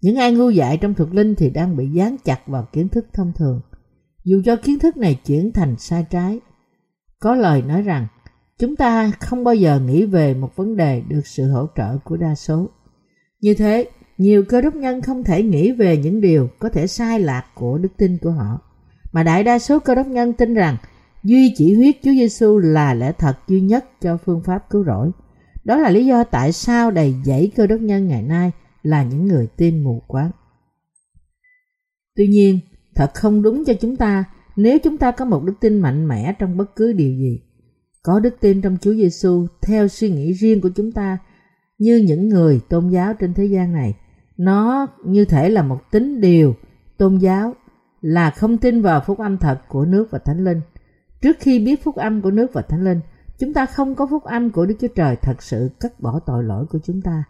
[0.00, 3.06] Những ai ngu dại trong thuộc linh thì đang bị dán chặt vào kiến thức
[3.12, 3.60] thông thường.
[4.24, 6.40] Dù cho kiến thức này chuyển thành sai trái.
[7.18, 8.06] Có lời nói rằng,
[8.58, 12.16] chúng ta không bao giờ nghĩ về một vấn đề được sự hỗ trợ của
[12.16, 12.68] đa số.
[13.40, 17.20] Như thế, nhiều cơ đốc nhân không thể nghĩ về những điều có thể sai
[17.20, 18.60] lạc của đức tin của họ,
[19.12, 20.76] mà đại đa số cơ đốc nhân tin rằng
[21.24, 25.10] duy chỉ huyết Chúa Giêsu là lẽ thật duy nhất cho phương pháp cứu rỗi.
[25.64, 28.50] Đó là lý do tại sao đầy dẫy cơ đốc nhân ngày nay
[28.82, 30.30] là những người tin mù quáng.
[32.16, 32.60] Tuy nhiên,
[32.94, 34.24] thật không đúng cho chúng ta
[34.56, 37.40] nếu chúng ta có một đức tin mạnh mẽ trong bất cứ điều gì.
[38.06, 41.18] Có đức tin trong Chúa Giêsu theo suy nghĩ riêng của chúng ta
[41.78, 43.94] như những người tôn giáo trên thế gian này.
[44.36, 46.54] Nó như thể là một tính điều
[46.98, 47.54] tôn giáo
[48.00, 50.60] là không tin vào phúc âm thật của nước và thánh linh.
[51.22, 53.00] Trước khi biết phúc âm của nước và thánh linh,
[53.38, 56.44] chúng ta không có phúc âm của Đức Chúa Trời thật sự cắt bỏ tội
[56.44, 57.24] lỗi của chúng ta.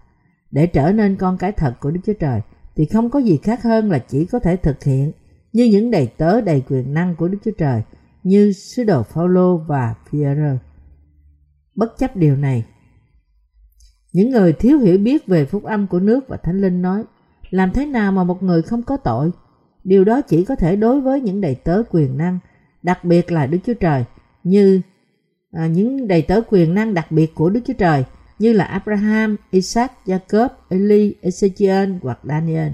[0.50, 2.40] Để trở nên con cái thật của Đức Chúa Trời
[2.76, 5.12] thì không có gì khác hơn là chỉ có thể thực hiện
[5.52, 7.82] như những đầy tớ đầy quyền năng của Đức Chúa Trời
[8.26, 10.58] như sứ đồ Phaolô và Phi-e-rơ.
[11.74, 12.64] Bất chấp điều này,
[14.12, 17.04] những người thiếu hiểu biết về phúc âm của nước và thánh linh nói
[17.50, 19.30] làm thế nào mà một người không có tội?
[19.84, 22.38] Điều đó chỉ có thể đối với những đầy tớ quyền năng,
[22.82, 24.04] đặc biệt là Đức Chúa Trời,
[24.44, 24.80] như
[25.52, 28.04] à, những đầy tớ quyền năng đặc biệt của Đức Chúa Trời
[28.38, 32.72] như là Abraham, Isaac, Jacob, Eli, Ezechiel hoặc Daniel.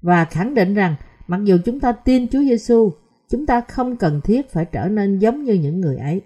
[0.00, 0.94] Và khẳng định rằng
[1.26, 2.92] mặc dù chúng ta tin Chúa Giêsu,
[3.32, 6.22] chúng ta không cần thiết phải trở nên giống như những người ấy.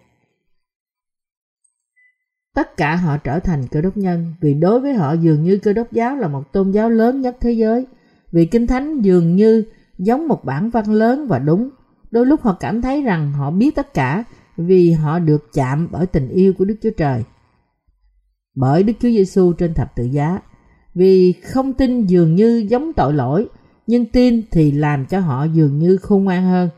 [2.54, 5.72] Tất cả họ trở thành cơ đốc nhân vì đối với họ dường như cơ
[5.72, 7.86] đốc giáo là một tôn giáo lớn nhất thế giới.
[8.32, 9.64] Vì Kinh Thánh dường như
[9.98, 11.70] giống một bản văn lớn và đúng.
[12.10, 14.24] Đôi lúc họ cảm thấy rằng họ biết tất cả
[14.56, 17.24] vì họ được chạm bởi tình yêu của Đức Chúa Trời.
[18.56, 20.38] Bởi Đức Chúa Giêsu trên thập tự giá.
[20.94, 23.48] Vì không tin dường như giống tội lỗi,
[23.86, 26.68] nhưng tin thì làm cho họ dường như khôn ngoan hơn.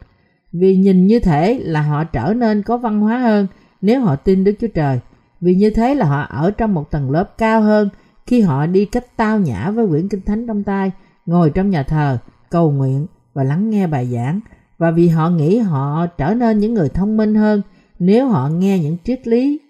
[0.61, 3.47] Vì nhìn như thể là họ trở nên có văn hóa hơn
[3.81, 5.01] nếu họ tin Đức Chúa Trời
[5.41, 7.89] vì như thế là họ ở trong một tầng lớp cao hơn
[8.27, 10.91] khi họ đi cách tao nhã với quyển kinh thánh trong tay,
[11.27, 12.19] ngồi trong nhà thờ,
[12.51, 14.41] cầu nguyện và lắng nghe bài giảng.
[14.79, 17.63] Và vì họ nghĩ họ trở nên những người thông minh hơn
[17.99, 19.61] nếu họ nghe những triết lý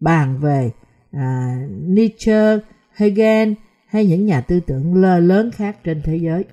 [0.00, 0.70] bàn về
[1.12, 2.58] à, Nietzsche,
[2.94, 3.52] Hegel
[3.86, 6.44] hay những nhà tư tưởng lơ lớn khác trên thế giới.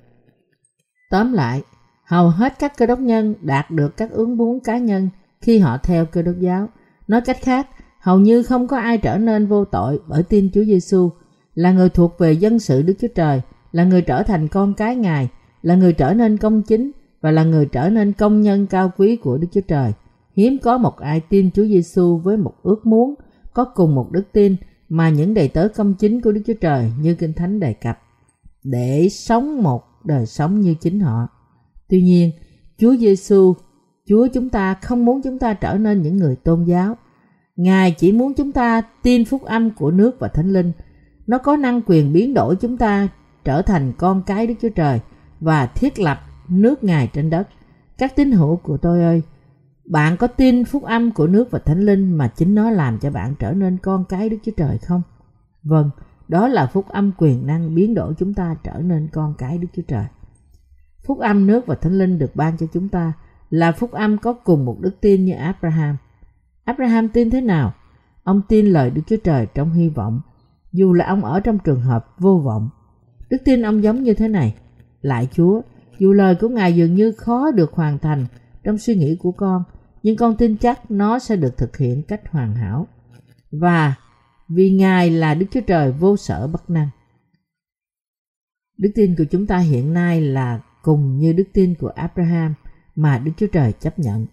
[1.10, 1.62] Tóm lại,
[2.10, 5.08] hầu hết các cơ đốc nhân đạt được các ước muốn cá nhân
[5.40, 6.68] khi họ theo cơ đốc giáo.
[7.08, 7.68] Nói cách khác,
[8.00, 11.10] hầu như không có ai trở nên vô tội bởi tin Chúa Giêsu,
[11.54, 13.40] là người thuộc về dân sự Đức Chúa Trời,
[13.72, 15.28] là người trở thành con cái Ngài,
[15.62, 19.16] là người trở nên công chính và là người trở nên công nhân cao quý
[19.16, 19.92] của Đức Chúa Trời.
[20.36, 23.14] Hiếm có một ai tin Chúa Giêsu với một ước muốn
[23.54, 24.56] có cùng một đức tin
[24.88, 27.98] mà những đầy tớ công chính của Đức Chúa Trời như Kinh Thánh đề cập
[28.64, 31.28] để sống một đời sống như chính họ.
[31.90, 32.30] Tuy nhiên,
[32.78, 33.54] Chúa Giêsu,
[34.08, 36.96] Chúa chúng ta không muốn chúng ta trở nên những người tôn giáo
[37.60, 40.72] Ngài chỉ muốn chúng ta tin phúc âm của nước và thánh linh.
[41.26, 43.08] Nó có năng quyền biến đổi chúng ta
[43.44, 45.00] trở thành con cái Đức Chúa Trời
[45.40, 47.48] và thiết lập nước Ngài trên đất.
[47.98, 49.22] Các tín hữu của tôi ơi,
[49.84, 53.10] bạn có tin phúc âm của nước và thánh linh mà chính nó làm cho
[53.10, 55.02] bạn trở nên con cái Đức Chúa Trời không?
[55.62, 55.90] Vâng,
[56.28, 59.68] đó là phúc âm quyền năng biến đổi chúng ta trở nên con cái Đức
[59.76, 60.04] Chúa Trời.
[61.06, 63.12] Phúc âm nước và thánh linh được ban cho chúng ta
[63.50, 65.96] là phúc âm có cùng một đức tin như Abraham–
[66.70, 67.74] Abraham tin thế nào?
[68.22, 70.20] Ông tin lời Đức Chúa Trời trong hy vọng,
[70.72, 72.68] dù là ông ở trong trường hợp vô vọng.
[73.30, 74.54] Đức tin ông giống như thế này.
[75.02, 75.60] Lại Chúa,
[75.98, 78.26] dù lời của Ngài dường như khó được hoàn thành
[78.64, 79.64] trong suy nghĩ của con,
[80.02, 82.86] nhưng con tin chắc nó sẽ được thực hiện cách hoàn hảo.
[83.50, 83.94] Và
[84.48, 86.88] vì Ngài là Đức Chúa Trời vô sở bất năng.
[88.78, 92.54] Đức tin của chúng ta hiện nay là cùng như đức tin của Abraham
[92.94, 94.26] mà Đức Chúa Trời chấp nhận.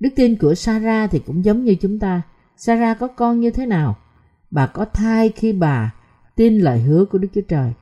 [0.00, 2.22] Đức tin của Sarah thì cũng giống như chúng ta.
[2.56, 3.96] Sarah có con như thế nào?
[4.50, 5.94] Bà có thai khi bà
[6.36, 7.72] tin lời hứa của Đức Chúa Trời.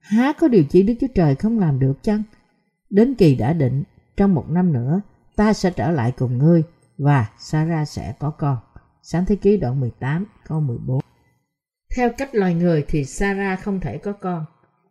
[0.00, 2.22] Há có điều chỉ Đức Chúa Trời không làm được chăng?
[2.90, 3.82] Đến kỳ đã định,
[4.16, 5.00] trong một năm nữa,
[5.36, 6.62] ta sẽ trở lại cùng ngươi
[6.98, 8.56] và Sarah sẽ có con.
[9.02, 11.00] Sáng thế ký đoạn 18 câu 14
[11.96, 14.44] Theo cách loài người thì Sarah không thể có con.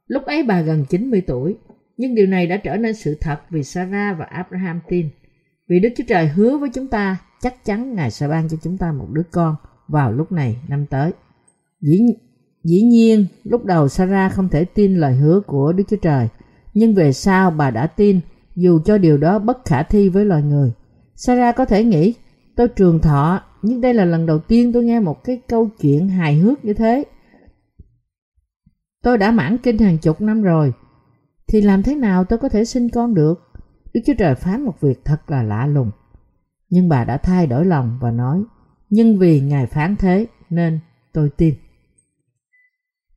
[0.07, 1.57] Lúc ấy bà gần 90 tuổi,
[2.01, 5.09] nhưng điều này đã trở nên sự thật vì Sarah và Abraham tin.
[5.69, 8.77] Vì Đức Chúa Trời hứa với chúng ta chắc chắn Ngài sẽ ban cho chúng
[8.77, 9.55] ta một đứa con
[9.87, 11.11] vào lúc này năm tới.
[11.81, 11.99] Dĩ,
[12.63, 16.27] dĩ nhiên, lúc đầu Sarah không thể tin lời hứa của Đức Chúa Trời,
[16.73, 18.19] nhưng về sau bà đã tin
[18.55, 20.71] dù cho điều đó bất khả thi với loài người.
[21.15, 22.13] Sarah có thể nghĩ,
[22.55, 26.09] tôi trường thọ, nhưng đây là lần đầu tiên tôi nghe một cái câu chuyện
[26.09, 27.03] hài hước như thế.
[29.03, 30.73] Tôi đã mãn kinh hàng chục năm rồi,
[31.51, 33.51] thì làm thế nào tôi có thể sinh con được?
[33.93, 35.91] Đức Chúa Trời phán một việc thật là lạ lùng.
[36.69, 38.43] Nhưng bà đã thay đổi lòng và nói,
[38.89, 40.79] nhưng vì Ngài phán thế nên
[41.13, 41.55] tôi tin.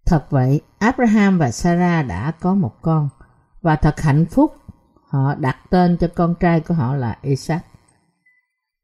[0.06, 3.08] Thật vậy, Abraham và Sarah đã có một con
[3.62, 4.52] và thật hạnh phúc.
[5.08, 7.66] Họ đặt tên cho con trai của họ là Isaac.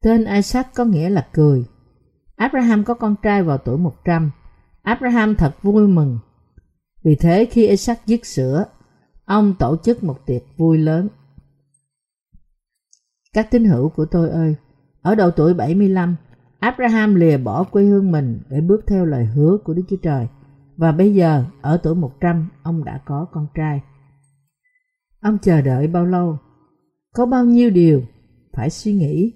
[0.03, 1.65] Tên Isaac có nghĩa là cười.
[2.35, 4.31] Abraham có con trai vào tuổi 100.
[4.81, 6.19] Abraham thật vui mừng.
[7.03, 8.65] Vì thế khi Isaac dứt sữa,
[9.31, 11.07] ông tổ chức một tiệc vui lớn.
[13.33, 14.55] Các tín hữu của tôi ơi,
[15.01, 16.15] ở độ tuổi 75,
[16.59, 20.27] Abraham lìa bỏ quê hương mình để bước theo lời hứa của Đức Chúa Trời.
[20.77, 23.81] Và bây giờ, ở tuổi 100, ông đã có con trai.
[25.21, 26.37] Ông chờ đợi bao lâu?
[27.15, 28.01] Có bao nhiêu điều
[28.53, 29.33] phải suy nghĩ?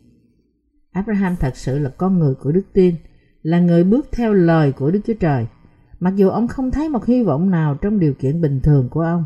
[0.92, 2.96] Abraham thật sự là con người của đức tin,
[3.42, 5.48] là người bước theo lời của Đức Chúa Trời.
[6.00, 9.02] Mặc dù ông không thấy một hy vọng nào trong điều kiện bình thường của
[9.02, 9.24] ông.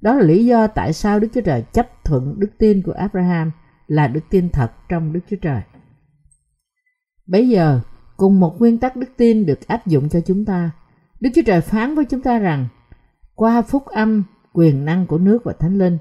[0.00, 3.50] Đó là lý do tại sao Đức Chúa Trời chấp thuận đức tin của Abraham
[3.86, 5.62] là đức tin thật trong Đức Chúa Trời.
[7.26, 7.80] Bây giờ,
[8.16, 10.70] cùng một nguyên tắc đức tin được áp dụng cho chúng ta.
[11.20, 12.66] Đức Chúa Trời phán với chúng ta rằng,
[13.34, 15.98] qua phúc âm, quyền năng của nước và thánh linh,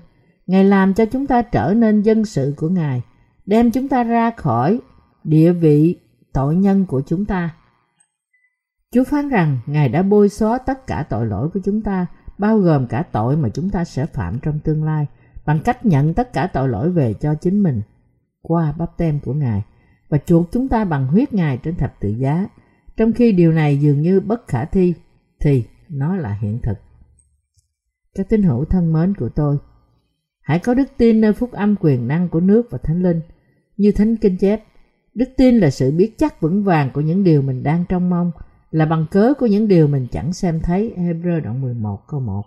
[0.48, 3.02] Ngài làm cho chúng ta trở nên dân sự của Ngài,
[3.46, 4.80] đem chúng ta ra khỏi
[5.24, 6.00] địa vị
[6.34, 7.56] tội nhân của chúng ta.
[8.92, 12.06] Chúa phán rằng Ngài đã bôi xóa tất cả tội lỗi của chúng ta,
[12.40, 15.08] bao gồm cả tội mà chúng ta sẽ phạm trong tương lai,
[15.46, 17.82] bằng cách nhận tất cả tội lỗi về cho chính mình
[18.42, 19.64] qua bắp tem của Ngài
[20.10, 22.48] và chuộc chúng ta bằng huyết Ngài trên thập tự giá.
[22.98, 24.94] Trong khi điều này dường như bất khả thi,
[25.40, 26.78] thì nó là hiện thực.
[28.16, 29.58] Các tín hữu thân mến của tôi,
[30.42, 33.22] hãy có đức tin nơi phúc âm quyền năng của nước và thánh linh.
[33.78, 34.64] Như thánh kinh chép,
[35.14, 38.32] đức tin là sự biết chắc vững vàng của những điều mình đang trông mong,
[38.72, 40.94] là bằng cớ của những điều mình chẳng xem thấy.
[40.98, 42.44] Hebrew đoạn 11 câu 1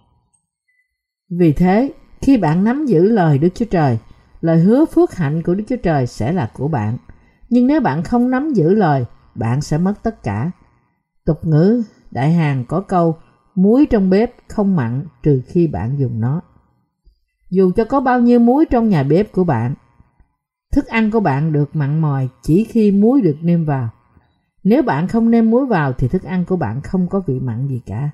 [1.31, 3.99] Vì thế, khi bạn nắm giữ lời Đức Chúa Trời,
[4.41, 6.99] lời hứa phước hạnh của Đức Chúa Trời sẽ là của bạn.
[7.49, 9.05] Nhưng nếu bạn không nắm giữ lời,
[9.35, 10.51] bạn sẽ mất tất cả.
[11.25, 13.17] Tục ngữ Đại Hàn có câu
[13.55, 16.41] muối trong bếp không mặn trừ khi bạn dùng nó.
[17.51, 19.75] Dù cho có bao nhiêu muối trong nhà bếp của bạn,
[20.73, 23.89] thức ăn của bạn được mặn mòi chỉ khi muối được nêm vào.
[24.65, 27.69] Nếu bạn không nêm muối vào thì thức ăn của bạn không có vị mặn
[27.69, 28.11] gì cả.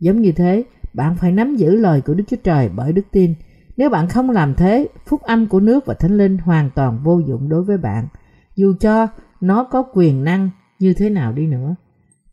[0.00, 3.34] Giống như thế, bạn phải nắm giữ lời của Đức Chúa Trời bởi đức tin.
[3.76, 7.18] Nếu bạn không làm thế, phúc âm của nước và thánh linh hoàn toàn vô
[7.18, 8.08] dụng đối với bạn,
[8.56, 9.06] dù cho
[9.40, 11.74] nó có quyền năng như thế nào đi nữa.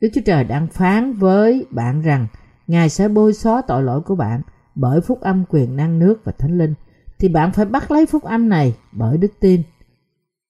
[0.01, 2.27] Đức Chúa Trời đang phán với bạn rằng
[2.67, 4.41] Ngài sẽ bôi xóa tội lỗi của bạn
[4.75, 6.73] bởi phúc âm quyền năng nước và thánh linh.
[7.19, 9.61] Thì bạn phải bắt lấy phúc âm này bởi đức tin.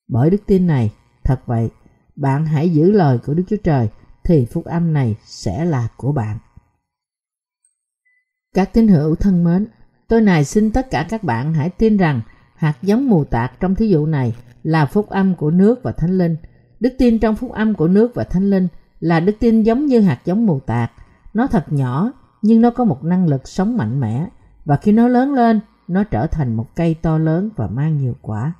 [0.07, 0.93] Bởi đức tin này,
[1.23, 1.69] thật vậy,
[2.17, 3.89] bạn hãy giữ lời của Đức Chúa Trời
[4.23, 6.37] thì phúc âm này sẽ là của bạn.
[8.53, 9.67] Các tín hữu thân mến,
[10.07, 12.21] tôi này xin tất cả các bạn hãy tin rằng
[12.55, 16.17] hạt giống mù tạc trong thí dụ này là phúc âm của nước và thánh
[16.17, 16.35] linh.
[16.79, 18.67] Đức tin trong phúc âm của nước và thánh linh
[18.99, 20.91] là đức tin giống như hạt giống mù tạc.
[21.33, 24.27] Nó thật nhỏ nhưng nó có một năng lực sống mạnh mẽ
[24.65, 28.15] và khi nó lớn lên, nó trở thành một cây to lớn và mang nhiều
[28.21, 28.53] quả.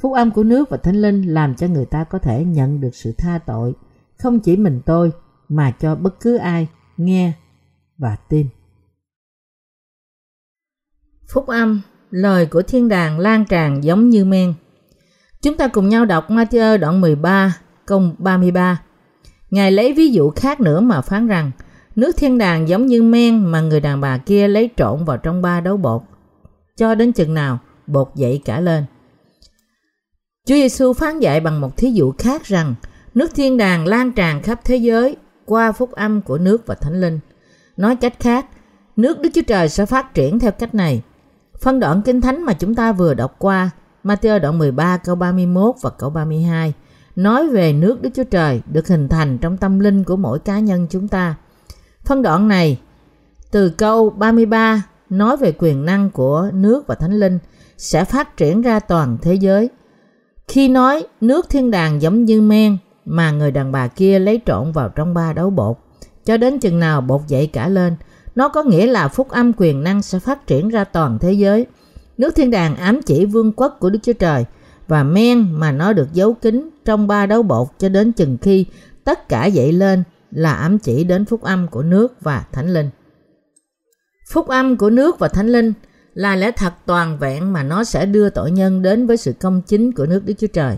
[0.00, 2.94] Phúc âm của nước và thánh linh làm cho người ta có thể nhận được
[2.94, 3.72] sự tha tội,
[4.18, 5.12] không chỉ mình tôi
[5.48, 7.32] mà cho bất cứ ai nghe
[7.98, 8.46] và tin.
[11.32, 14.54] Phúc âm, lời của thiên đàng lan tràn giống như men.
[15.42, 18.82] Chúng ta cùng nhau đọc Matthew đoạn 13, câu 33.
[19.50, 21.50] Ngài lấy ví dụ khác nữa mà phán rằng,
[21.96, 25.42] nước thiên đàng giống như men mà người đàn bà kia lấy trộn vào trong
[25.42, 26.02] ba đấu bột.
[26.76, 28.84] Cho đến chừng nào, bột dậy cả lên.
[30.48, 32.74] Chúa Giêsu phán dạy bằng một thí dụ khác rằng,
[33.14, 37.00] nước thiên đàng lan tràn khắp thế giới qua phúc âm của nước và thánh
[37.00, 37.18] linh.
[37.76, 38.46] Nói cách khác,
[38.96, 41.02] nước Đức Chúa Trời sẽ phát triển theo cách này.
[41.60, 43.70] Phân đoạn kinh thánh mà chúng ta vừa đọc qua,
[44.04, 46.72] Matthew đoạn 13 câu 31 và câu 32,
[47.16, 50.58] nói về nước Đức Chúa Trời được hình thành trong tâm linh của mỗi cá
[50.58, 51.34] nhân chúng ta.
[52.04, 52.80] Phân đoạn này
[53.50, 57.38] từ câu 33 nói về quyền năng của nước và thánh linh
[57.76, 59.70] sẽ phát triển ra toàn thế giới.
[60.48, 64.72] Khi nói nước thiên đàng giống như men mà người đàn bà kia lấy trộn
[64.72, 65.76] vào trong ba đấu bột,
[66.24, 67.96] cho đến chừng nào bột dậy cả lên,
[68.34, 71.66] nó có nghĩa là phúc âm quyền năng sẽ phát triển ra toàn thế giới.
[72.18, 74.44] Nước thiên đàng ám chỉ vương quốc của Đức Chúa Trời
[74.88, 78.66] và men mà nó được giấu kín trong ba đấu bột cho đến chừng khi
[79.04, 82.90] tất cả dậy lên là ám chỉ đến phúc âm của nước và thánh linh.
[84.28, 85.72] Phúc âm của nước và thánh linh
[86.14, 89.62] là lẽ thật toàn vẹn mà nó sẽ đưa tội nhân đến với sự công
[89.62, 90.76] chính của nước Đức Chúa Trời.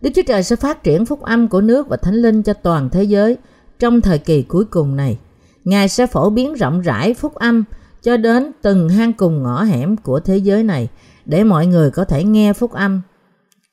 [0.00, 2.90] Đức Chúa Trời sẽ phát triển phúc âm của nước và thánh linh cho toàn
[2.90, 3.36] thế giới
[3.78, 5.18] trong thời kỳ cuối cùng này.
[5.64, 7.64] Ngài sẽ phổ biến rộng rãi phúc âm
[8.02, 10.88] cho đến từng hang cùng ngõ hẻm của thế giới này
[11.24, 13.02] để mọi người có thể nghe phúc âm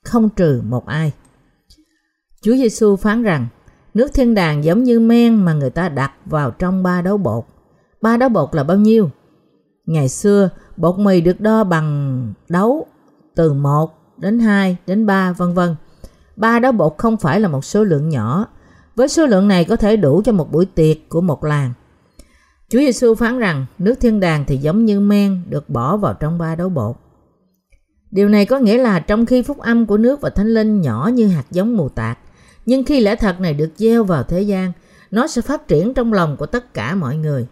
[0.04, 1.12] không trừ một ai.
[2.42, 3.46] Chúa Giêsu phán rằng
[3.94, 7.44] nước thiên đàng giống như men mà người ta đặt vào trong ba đấu bột.
[8.02, 9.10] Ba đấu bột là bao nhiêu?
[9.86, 12.86] Ngày xưa, bột mì được đo bằng đấu
[13.34, 15.76] từ 1 đến 2 đến 3 vân vân.
[16.36, 18.46] Ba đấu bột không phải là một số lượng nhỏ.
[18.96, 21.72] Với số lượng này có thể đủ cho một buổi tiệc của một làng.
[22.68, 26.38] Chúa Giêsu phán rằng nước thiên đàng thì giống như men được bỏ vào trong
[26.38, 26.96] ba đấu bột.
[28.10, 31.10] Điều này có nghĩa là trong khi phúc âm của nước và thánh linh nhỏ
[31.14, 32.18] như hạt giống mù tạt,
[32.66, 34.72] nhưng khi lẽ thật này được gieo vào thế gian,
[35.10, 37.46] nó sẽ phát triển trong lòng của tất cả mọi người.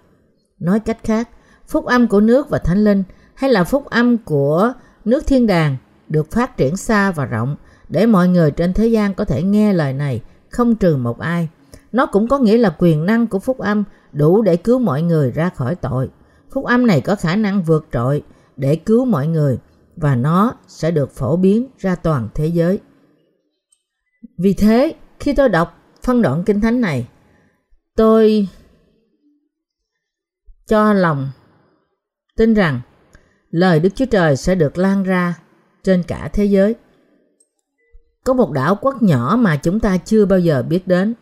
[0.58, 1.28] Nói cách khác,
[1.72, 3.02] phúc âm của nước và thánh linh
[3.34, 4.72] hay là phúc âm của
[5.04, 5.76] nước thiên đàng
[6.08, 7.56] được phát triển xa và rộng
[7.88, 11.48] để mọi người trên thế gian có thể nghe lời này không trừ một ai.
[11.92, 15.30] Nó cũng có nghĩa là quyền năng của phúc âm đủ để cứu mọi người
[15.30, 16.10] ra khỏi tội.
[16.52, 18.22] Phúc âm này có khả năng vượt trội
[18.56, 19.58] để cứu mọi người
[19.96, 22.78] và nó sẽ được phổ biến ra toàn thế giới.
[24.38, 27.08] Vì thế, khi tôi đọc phân đoạn kinh thánh này,
[27.96, 28.48] tôi
[30.66, 31.30] cho lòng
[32.36, 32.80] tin rằng
[33.50, 35.34] lời Đức Chúa Trời sẽ được lan ra
[35.84, 36.74] trên cả thế giới.
[38.24, 41.14] Có một đảo quốc nhỏ mà chúng ta chưa bao giờ biết đến,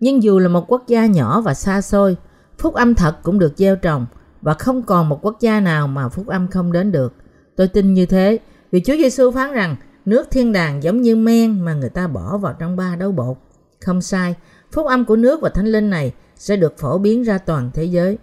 [0.00, 2.16] nhưng dù là một quốc gia nhỏ và xa xôi,
[2.58, 4.06] phúc âm thật cũng được gieo trồng
[4.42, 7.14] và không còn một quốc gia nào mà phúc âm không đến được.
[7.56, 8.38] Tôi tin như thế
[8.72, 12.38] vì Chúa Giêsu phán rằng nước thiên đàng giống như men mà người ta bỏ
[12.38, 13.36] vào trong ba đấu bột.
[13.80, 14.34] Không sai,
[14.72, 17.84] phúc âm của nước và thánh linh này sẽ được phổ biến ra toàn thế
[17.84, 18.18] giới.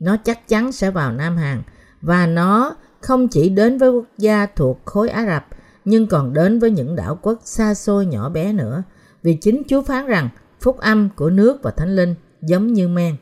[0.00, 1.62] Nó chắc chắn sẽ vào Nam Hàn
[2.00, 5.46] và nó không chỉ đến với quốc gia thuộc khối Ả Rập
[5.84, 8.82] nhưng còn đến với những đảo quốc xa xôi nhỏ bé nữa
[9.22, 10.28] vì chính Chúa phán rằng
[10.60, 13.16] phúc âm của nước và thánh linh giống như men.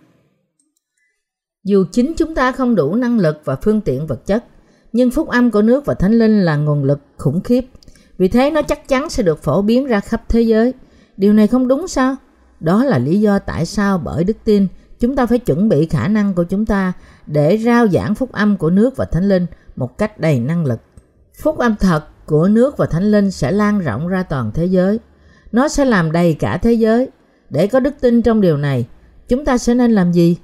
[1.65, 4.45] Dù chính chúng ta không đủ năng lực và phương tiện vật chất,
[4.93, 7.65] nhưng phúc âm của nước và thánh linh là nguồn lực khủng khiếp.
[8.19, 10.73] Vì thế nó chắc chắn sẽ được phổ biến ra khắp thế giới.
[11.17, 12.17] Điều này không đúng sao?
[12.61, 14.67] Đó là lý do tại sao bởi đức tin
[15.01, 16.93] chúng ta phải chuẩn bị khả năng của chúng ta
[17.27, 20.81] để rao giảng phúc âm của nước và thánh linh một cách đầy năng lực.
[21.43, 24.99] Phúc âm thật của nước và thánh linh sẽ lan rộng ra toàn thế giới.
[25.53, 27.09] Nó sẽ làm đầy cả thế giới.
[27.51, 28.87] Để có đức tin trong điều này,
[29.29, 30.37] chúng ta sẽ nên làm gì?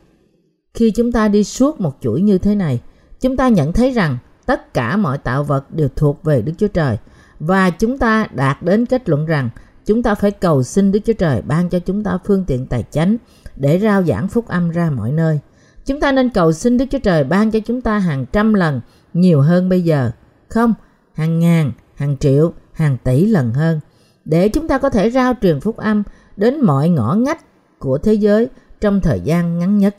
[0.74, 2.80] Khi chúng ta đi suốt một chuỗi như thế này,
[3.20, 6.68] chúng ta nhận thấy rằng tất cả mọi tạo vật đều thuộc về Đức Chúa
[6.68, 6.96] Trời
[7.40, 9.50] và chúng ta đạt đến kết luận rằng
[9.86, 12.84] chúng ta phải cầu xin Đức Chúa Trời ban cho chúng ta phương tiện tài
[12.90, 13.16] chánh
[13.60, 15.38] để rao giảng phúc âm ra mọi nơi.
[15.86, 18.80] Chúng ta nên cầu xin Đức Chúa Trời ban cho chúng ta hàng trăm lần
[19.12, 20.10] nhiều hơn bây giờ.
[20.48, 20.74] Không,
[21.14, 23.80] hàng ngàn, hàng triệu, hàng tỷ lần hơn.
[24.24, 26.02] Để chúng ta có thể rao truyền phúc âm
[26.36, 27.44] đến mọi ngõ ngách
[27.78, 28.48] của thế giới
[28.80, 29.96] trong thời gian ngắn nhất.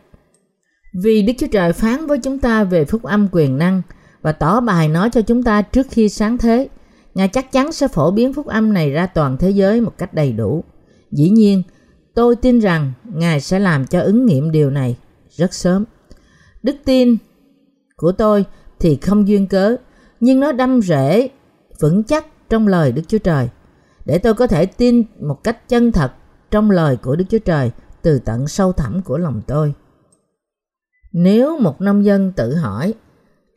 [1.03, 3.81] Vì Đức Chúa Trời phán với chúng ta về phúc âm quyền năng
[4.21, 6.67] và tỏ bài nó cho chúng ta trước khi sáng thế,
[7.15, 10.13] Ngài chắc chắn sẽ phổ biến phúc âm này ra toàn thế giới một cách
[10.13, 10.63] đầy đủ.
[11.11, 11.63] Dĩ nhiên,
[12.13, 14.97] tôi tin rằng Ngài sẽ làm cho ứng nghiệm điều này
[15.29, 15.85] rất sớm.
[16.63, 17.17] Đức tin
[17.95, 18.45] của tôi
[18.79, 19.75] thì không duyên cớ,
[20.19, 21.29] nhưng nó đâm rễ
[21.79, 23.49] vững chắc trong lời Đức Chúa Trời.
[24.05, 26.11] Để tôi có thể tin một cách chân thật
[26.51, 27.71] trong lời của Đức Chúa Trời
[28.01, 29.73] từ tận sâu thẳm của lòng tôi.
[31.11, 32.93] Nếu một nông dân tự hỏi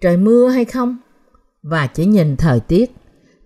[0.01, 0.97] trời mưa hay không
[1.63, 2.95] và chỉ nhìn thời tiết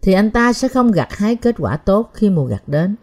[0.02, 2.96] thì anh ta sẽ không gặt hái kết quả tốt khi mùa gặt đến.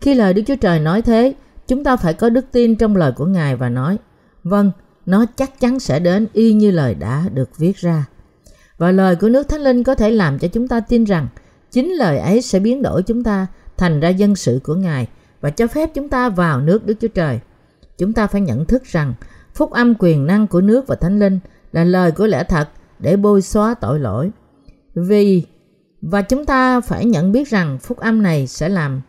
[0.00, 1.34] Khi lời Đức Chúa Trời nói thế,
[1.68, 3.98] chúng ta phải có đức tin trong lời của Ngài và nói,
[4.44, 4.72] vâng,
[5.06, 8.06] nó chắc chắn sẽ đến y như lời đã được viết ra.
[8.78, 11.28] Và lời của nước Thánh Linh có thể làm cho chúng ta tin rằng
[11.70, 13.46] chính lời ấy sẽ biến đổi chúng ta
[13.76, 15.08] thành ra dân sự của Ngài
[15.40, 17.40] và cho phép chúng ta vào nước Đức Chúa Trời.
[17.98, 19.14] Chúng ta phải nhận thức rằng
[19.54, 21.38] phúc âm quyền năng của nước và Thánh Linh
[21.72, 22.68] là lời của lẽ thật
[22.98, 24.30] để bôi xóa tội lỗi.
[24.94, 25.44] Vì
[26.02, 29.00] và chúng ta phải nhận biết rằng phúc âm này sẽ làm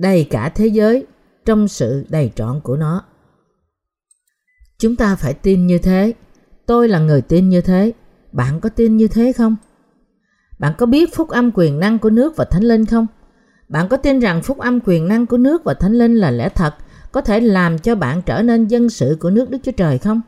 [0.00, 1.06] đầy cả thế giới
[1.44, 3.02] trong sự đầy trọn của nó.
[4.78, 6.12] Chúng ta phải tin như thế.
[6.66, 7.92] Tôi là người tin như thế.
[8.32, 9.56] Bạn có tin như thế không?
[10.58, 13.06] Bạn có biết phúc âm quyền năng của nước và thánh linh không?
[13.68, 16.48] Bạn có tin rằng phúc âm quyền năng của nước và thánh linh là lẽ
[16.48, 16.74] thật,
[17.12, 20.20] có thể làm cho bạn trở nên dân sự của nước Đức Chúa Trời không?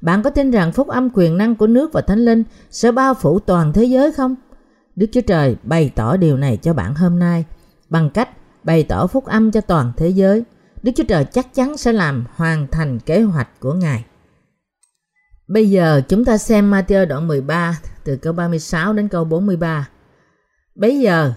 [0.00, 3.14] Bạn có tin rằng phúc âm quyền năng của nước và thánh linh sẽ bao
[3.14, 4.34] phủ toàn thế giới không?
[4.96, 7.44] Đức Chúa Trời bày tỏ điều này cho bạn hôm nay
[7.88, 8.28] bằng cách
[8.64, 10.44] bày tỏ phúc âm cho toàn thế giới.
[10.82, 14.04] Đức Chúa Trời chắc chắn sẽ làm hoàn thành kế hoạch của Ngài.
[15.48, 19.88] Bây giờ chúng ta xem Matthew đoạn 13 từ câu 36 đến câu 43.
[20.74, 21.32] Bấy giờ,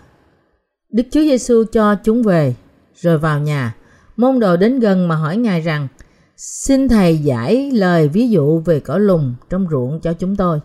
[0.90, 2.56] Đức Chúa Giêsu cho chúng về,
[2.96, 3.76] rồi vào nhà.
[4.18, 5.88] Môn đồ đến gần mà hỏi Ngài rằng,
[6.38, 10.60] xin Thầy giải lời ví dụ về cỏ lùng trong ruộng cho chúng tôi.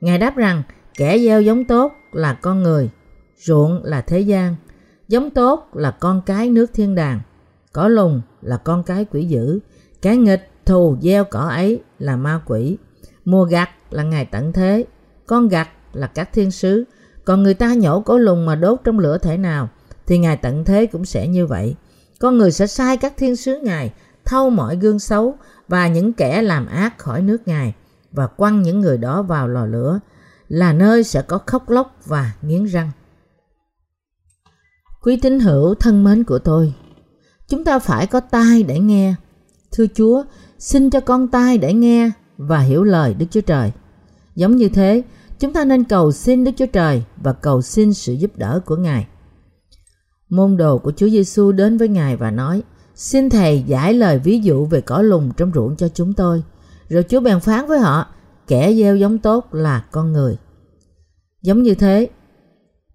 [0.00, 0.62] Ngài đáp rằng,
[0.94, 2.90] kẻ gieo giống tốt là con người,
[3.36, 4.56] ruộng là thế gian,
[5.10, 7.20] giống tốt là con cái nước thiên đàng,
[7.72, 9.58] cỏ lùng là con cái quỷ dữ,
[10.02, 12.76] cái nghịch thù gieo cỏ ấy là ma quỷ,
[13.24, 14.84] mùa gặt là ngày tận thế,
[15.26, 16.84] con gặt là các thiên sứ,
[17.24, 19.68] còn người ta nhổ cỏ lùng mà đốt trong lửa thể nào,
[20.06, 21.76] thì ngày tận thế cũng sẽ như vậy.
[22.18, 23.92] Con người sẽ sai các thiên sứ Ngài,
[24.24, 25.34] thâu mọi gương xấu
[25.68, 27.74] và những kẻ làm ác khỏi nước Ngài
[28.12, 30.00] và quăng những người đó vào lò lửa,
[30.48, 32.90] là nơi sẽ có khóc lóc và nghiến răng.
[35.02, 36.74] Quý tín hữu thân mến của tôi,
[37.48, 39.14] chúng ta phải có tai để nghe.
[39.72, 40.24] Thưa Chúa,
[40.58, 43.72] xin cho con tai để nghe và hiểu lời Đức Chúa Trời.
[44.34, 45.02] Giống như thế,
[45.38, 48.76] chúng ta nên cầu xin Đức Chúa Trời và cầu xin sự giúp đỡ của
[48.76, 49.06] Ngài.
[50.28, 52.62] Môn đồ của Chúa Giêsu đến với Ngài và nói:
[52.94, 56.42] "Xin thầy giải lời ví dụ về cỏ lùng trong ruộng cho chúng tôi."
[56.88, 58.06] Rồi Chúa bèn phán với họ:
[58.46, 60.36] "Kẻ gieo giống tốt là con người."
[61.42, 62.08] Giống như thế,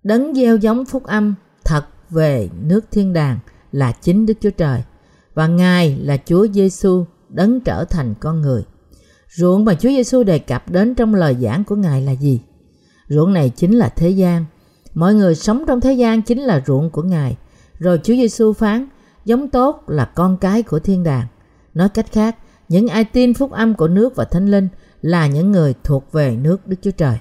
[0.03, 1.85] đấng gieo giống phúc âm thật
[2.15, 3.39] về nước thiên đàng
[3.71, 4.83] là chính Đức Chúa Trời
[5.33, 8.63] và Ngài là Chúa Giêsu đấng trở thành con người.
[9.29, 12.41] Ruộng mà Chúa Giêsu đề cập đến trong lời giảng của Ngài là gì?
[13.09, 14.45] Ruộng này chính là thế gian.
[14.93, 17.37] Mọi người sống trong thế gian chính là ruộng của Ngài.
[17.79, 18.87] Rồi Chúa Giêsu phán,
[19.25, 21.27] giống tốt là con cái của thiên đàng.
[21.73, 22.37] Nói cách khác,
[22.69, 24.67] những ai tin phúc âm của nước và thánh linh
[25.01, 27.17] là những người thuộc về nước Đức Chúa Trời.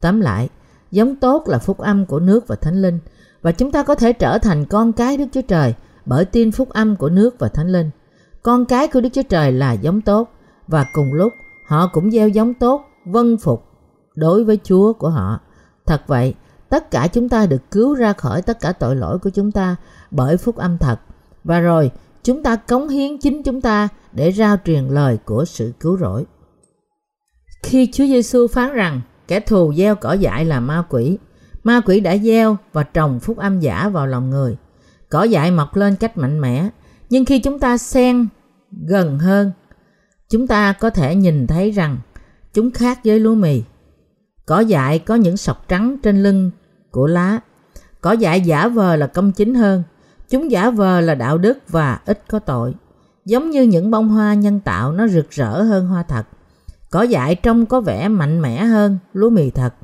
[0.00, 0.48] Tóm lại,
[0.90, 2.98] giống tốt là phúc âm của nước và thánh linh
[3.42, 5.74] và chúng ta có thể trở thành con cái Đức Chúa Trời
[6.06, 7.90] bởi tin phúc âm của nước và thánh linh.
[8.42, 10.28] Con cái của Đức Chúa Trời là giống tốt
[10.68, 11.32] và cùng lúc
[11.66, 13.64] họ cũng gieo giống tốt, vân phục
[14.14, 15.40] đối với Chúa của họ.
[15.86, 16.34] Thật vậy,
[16.68, 19.76] tất cả chúng ta được cứu ra khỏi tất cả tội lỗi của chúng ta
[20.10, 20.96] bởi phúc âm thật.
[21.44, 21.90] Và rồi,
[22.22, 26.26] chúng ta cống hiến chính chúng ta để rao truyền lời của sự cứu rỗi.
[27.62, 31.18] Khi Chúa Giêsu phán rằng kẻ thù gieo cỏ dại là ma quỷ,
[31.68, 34.56] ma quỷ đã gieo và trồng phúc âm giả vào lòng người.
[35.08, 36.68] Cỏ dại mọc lên cách mạnh mẽ,
[37.10, 38.28] nhưng khi chúng ta xen
[38.86, 39.52] gần hơn
[40.28, 41.98] chúng ta có thể nhìn thấy rằng
[42.54, 43.62] chúng khác với lúa mì.
[44.46, 46.50] Cỏ dại có những sọc trắng trên lưng
[46.90, 47.40] của lá.
[48.00, 49.82] Cỏ dại giả vờ là công chính hơn.
[50.28, 52.74] Chúng giả vờ là đạo đức và ít có tội.
[53.24, 56.26] Giống như những bông hoa nhân tạo nó rực rỡ hơn hoa thật.
[56.90, 59.74] Cỏ dại trông có vẻ mạnh mẽ hơn lúa mì thật.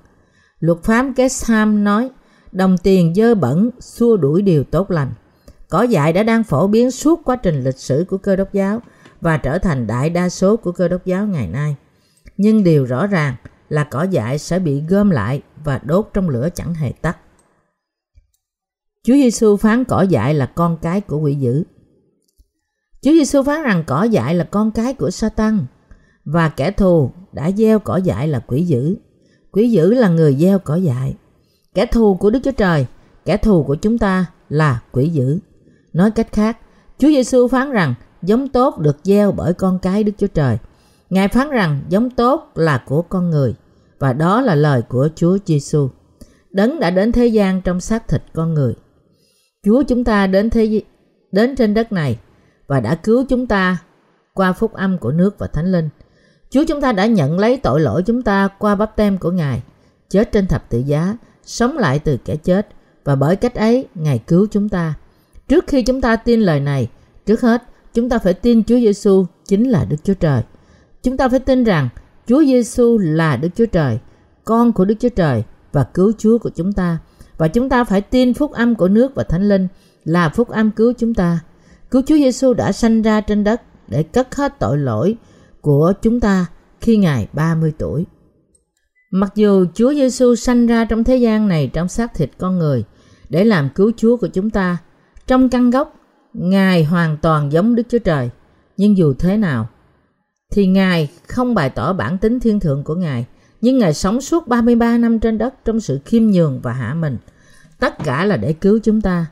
[0.65, 2.11] Luật pháp Gesham nói,
[2.53, 5.13] đồng tiền dơ bẩn xua đuổi điều tốt lành.
[5.69, 8.81] Cỏ dại đã đang phổ biến suốt quá trình lịch sử của cơ đốc giáo–
[9.25, 11.77] và trở thành đại đa số của cơ đốc giáo ngày nay.
[12.37, 13.35] Nhưng điều rõ ràng
[13.69, 17.19] là cỏ dại sẽ bị gom lại và đốt trong lửa chẳng hề tắt.
[19.03, 21.65] Chúa Giêsu phán cỏ dại là con cái của quỷ dữ.
[23.03, 25.67] Chúa Giêsu phán rằng cỏ dại là con cái của Satan
[26.25, 28.97] và kẻ thù đã gieo cỏ dại là quỷ dữ.
[29.55, 31.15] Quỷ dữ là người gieo cỏ dại.
[31.75, 32.87] Kẻ thù của Đức Chúa Trời,
[33.25, 35.39] kẻ thù của chúng ta là quỷ dữ.
[35.93, 36.59] Nói cách khác,
[36.99, 40.59] Chúa Giêsu phán rằng giống tốt được gieo bởi con cái Đức Chúa Trời.
[41.11, 43.55] Ngài phán rằng giống tốt là của con người
[43.99, 45.89] và đó là lời của Chúa Giêsu.
[46.51, 48.75] Đấng đã đến thế gian trong xác thịt con người.
[49.65, 50.83] Chúa chúng ta đến thế
[51.33, 52.19] đến trên đất này
[52.67, 53.79] và đã cứu chúng ta
[54.35, 55.89] qua phúc âm của nước và thánh linh.
[56.55, 59.63] Chúa chúng ta đã nhận lấy tội lỗi chúng ta qua bắp tem của Ngài,
[60.11, 62.69] chết trên thập tự giá, sống lại từ kẻ chết
[63.05, 64.95] và bởi cách ấy Ngài cứu chúng ta.
[65.49, 66.89] Trước khi chúng ta tin lời này,
[67.27, 67.63] trước hết
[67.95, 70.43] chúng ta phải tin Chúa Giêsu chính là Đức Chúa Trời.
[71.03, 71.89] Chúng ta phải tin rằng
[72.27, 73.99] Chúa Giêsu là Đức Chúa Trời,
[74.45, 75.43] con của Đức Chúa Trời
[75.73, 76.99] và cứu Chúa của chúng ta.
[77.37, 79.69] Và chúng ta phải tin phúc âm của nước và Thánh Linh
[80.05, 81.41] là phúc âm cứu chúng ta.
[81.91, 85.17] Cứu Chúa Giêsu đã sanh ra trên đất để cất hết tội lỗi
[85.65, 86.47] của chúng ta
[86.81, 88.07] khi Ngài 30 tuổi.
[89.11, 92.85] Mặc dù Chúa Giêsu sanh ra trong thế gian này trong xác thịt con người
[93.29, 94.79] để làm cứu Chúa của chúng ta,
[95.27, 95.95] trong căn gốc
[96.35, 98.31] Ngài hoàn toàn giống Đức Chúa Trời,
[98.77, 99.69] nhưng dù thế nào,
[100.53, 103.27] thì Ngài không bày tỏ bản tính thiên thượng của Ngài,
[103.61, 107.19] nhưng Ngài sống suốt 33 năm trên đất trong sự khiêm nhường và hạ mình.
[107.79, 109.27] Tất cả là để cứu chúng ta.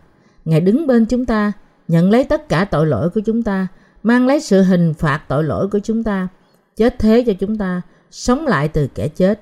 [0.45, 1.53] Ngài đứng bên chúng ta,
[1.89, 3.69] nhận lấy tất cả tội lỗi của chúng ta,
[4.03, 6.29] mang lấy sự hình phạt tội lỗi của chúng ta,
[6.77, 9.41] chết thế cho chúng ta, sống lại từ kẻ chết.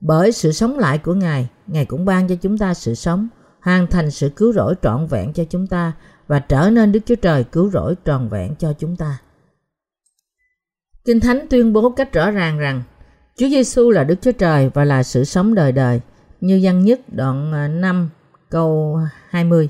[0.00, 3.28] Bởi sự sống lại của Ngài, Ngài cũng ban cho chúng ta sự sống,
[3.60, 5.92] hoàn thành sự cứu rỗi trọn vẹn cho chúng ta
[6.26, 9.18] và trở nên Đức Chúa Trời cứu rỗi trọn vẹn cho chúng ta.
[11.04, 12.82] Kinh Thánh tuyên bố cách rõ ràng rằng
[13.36, 16.00] Chúa Giêsu là Đức Chúa Trời và là sự sống đời đời,
[16.40, 18.10] như văn nhất đoạn à, 5
[18.50, 19.68] câu 20.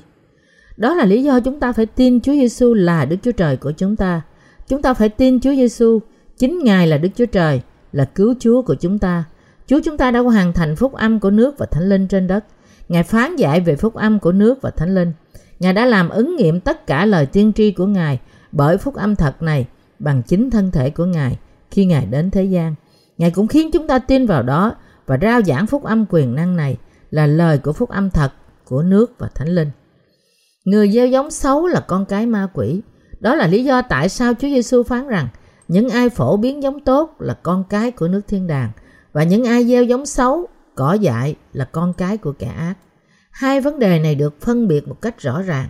[0.77, 3.71] Đó là lý do chúng ta phải tin Chúa Giêsu là Đức Chúa Trời của
[3.71, 4.21] chúng ta.
[4.67, 5.99] Chúng ta phải tin Chúa Giêsu,
[6.37, 7.61] chính Ngài là Đức Chúa Trời,
[7.91, 9.23] là cứu Chúa của chúng ta.
[9.67, 12.45] Chúa chúng ta đã hoàn thành phúc âm của nước và thánh linh trên đất.
[12.89, 15.13] Ngài phán dạy về phúc âm của nước và thánh linh.
[15.59, 18.19] Ngài đã làm ứng nghiệm tất cả lời tiên tri của Ngài
[18.51, 19.67] bởi phúc âm thật này
[19.99, 21.37] bằng chính thân thể của Ngài
[21.71, 22.75] khi Ngài đến thế gian.
[23.17, 26.55] Ngài cũng khiến chúng ta tin vào đó và rao giảng phúc âm quyền năng
[26.55, 26.77] này
[27.11, 28.31] là lời của phúc âm thật
[28.65, 29.69] của nước và thánh linh.
[30.65, 32.81] Người gieo giống xấu là con cái ma quỷ.
[33.19, 35.27] Đó là lý do tại sao Chúa Giêsu phán rằng
[35.67, 38.69] những ai phổ biến giống tốt là con cái của nước thiên đàng
[39.13, 42.73] và những ai gieo giống xấu, cỏ dại là con cái của kẻ ác.
[43.31, 45.69] Hai vấn đề này được phân biệt một cách rõ ràng.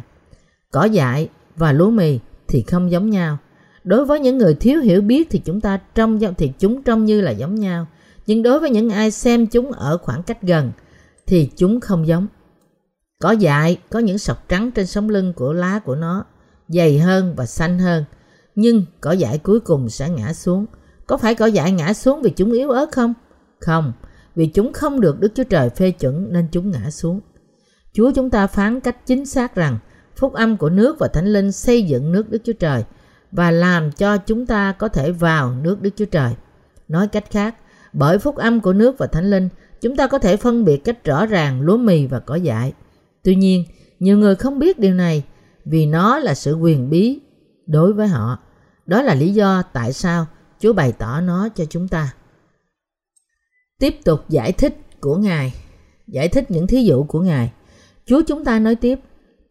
[0.71, 3.37] Cỏ dại và lúa mì thì không giống nhau.
[3.83, 7.21] Đối với những người thiếu hiểu biết thì chúng ta trông thì chúng trông như
[7.21, 7.87] là giống nhau.
[8.27, 10.71] Nhưng đối với những ai xem chúng ở khoảng cách gần
[11.27, 12.27] thì chúng không giống.
[13.22, 16.26] Cỏ dại có những sọc trắng trên sống lưng của lá của nó,
[16.68, 18.03] dày hơn và xanh hơn.
[18.55, 20.66] Nhưng cỏ dại cuối cùng sẽ ngã xuống.
[21.07, 23.13] Có phải cỏ dại ngã xuống vì chúng yếu ớt không?
[23.59, 23.93] Không,
[24.36, 27.20] vì chúng không được Đức Chúa Trời phê chuẩn nên chúng ngã xuống.
[27.93, 29.78] Chúa chúng ta phán cách chính xác rằng
[30.16, 32.84] phúc âm của nước và thánh linh xây dựng nước Đức Chúa Trời
[33.32, 36.34] và làm cho chúng ta có thể vào nước Đức Chúa Trời.
[36.88, 37.55] Nói cách khác,
[37.93, 39.49] bởi phúc âm của nước và thánh linh,
[39.82, 42.74] chúng ta có thể phân biệt cách rõ ràng lúa mì và cỏ dại.
[43.26, 43.63] Tuy nhiên,
[43.99, 45.23] nhiều người không biết điều này
[45.65, 47.19] vì nó là sự quyền bí
[47.67, 48.39] đối với họ.
[48.86, 50.26] Đó là lý do tại sao
[50.59, 52.13] Chúa bày tỏ nó cho chúng ta.
[53.80, 55.53] Tiếp tục giải thích của Ngài,
[56.07, 57.51] giải thích những thí dụ của Ngài.
[58.05, 58.99] Chúa chúng ta nói tiếp,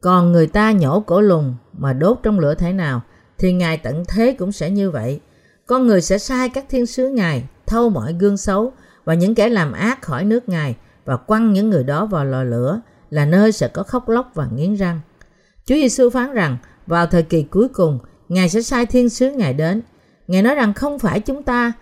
[0.00, 3.02] còn người ta nhổ cổ lùng mà đốt trong lửa thế nào,
[3.38, 5.20] thì Ngài tận thế cũng sẽ như vậy.
[5.66, 8.72] Con người sẽ sai các thiên sứ Ngài, thâu mọi gương xấu
[9.04, 12.42] và những kẻ làm ác khỏi nước Ngài và quăng những người đó vào lò
[12.42, 12.80] lửa
[13.14, 15.00] là nơi sẽ có khóc lóc và nghiến răng.
[15.64, 16.56] Chúa Giêsu phán rằng
[16.86, 17.98] vào thời kỳ cuối cùng,
[18.28, 19.82] Ngài sẽ sai thiên sứ Ngài đến.
[20.26, 21.72] Ngài nói rằng không phải chúng ta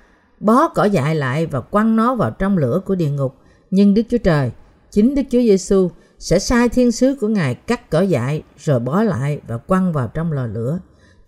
[0.40, 3.34] bó cỏ dại lại và quăng nó vào trong lửa của địa ngục,
[3.70, 4.50] nhưng Đức Chúa Trời,
[4.90, 9.02] chính Đức Chúa Giêsu sẽ sai thiên sứ của Ngài cắt cỏ dại rồi bó
[9.02, 10.78] lại và quăng vào trong lò lửa.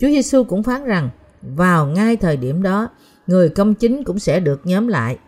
[0.01, 1.11] Chúa Giêsu cũng phán rằng
[1.43, 2.89] vào ngay thời điểm đó,
[3.27, 5.19] người công chính cũng sẽ được nhóm lại.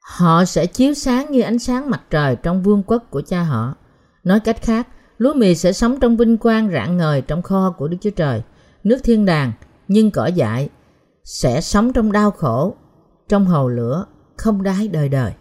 [0.00, 3.74] Họ sẽ chiếu sáng như ánh sáng mặt trời trong vương quốc của cha họ.
[4.26, 7.88] Nói cách khác, lúa mì sẽ sống trong vinh quang rạng ngời trong kho của
[7.88, 8.42] Đức Chúa Trời.
[8.84, 9.52] Nước thiên đàng,
[9.88, 10.68] nhưng cỏ dại,
[11.24, 12.76] sẽ sống trong đau khổ,
[13.28, 14.04] trong hồ lửa,
[14.36, 15.32] không đái đời đời.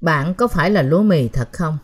[0.00, 1.78] Bạn có phải là lúa mì thật không?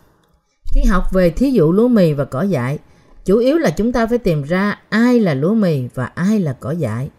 [0.73, 2.79] Khi học về thí dụ lúa mì và cỏ dại,
[3.25, 6.53] chủ yếu là chúng ta phải tìm ra ai là lúa mì và ai là
[6.53, 7.09] cỏ dại.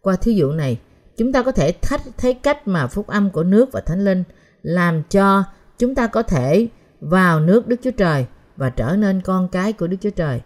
[0.00, 0.78] Qua thí dụ này,
[1.16, 4.24] chúng ta có thể thách thấy cách mà phúc âm của nước và thánh linh
[4.62, 5.44] làm cho
[5.78, 6.68] chúng ta có thể
[7.00, 8.26] vào nước Đức Chúa Trời
[8.56, 10.40] và trở nên con cái của Đức Chúa Trời.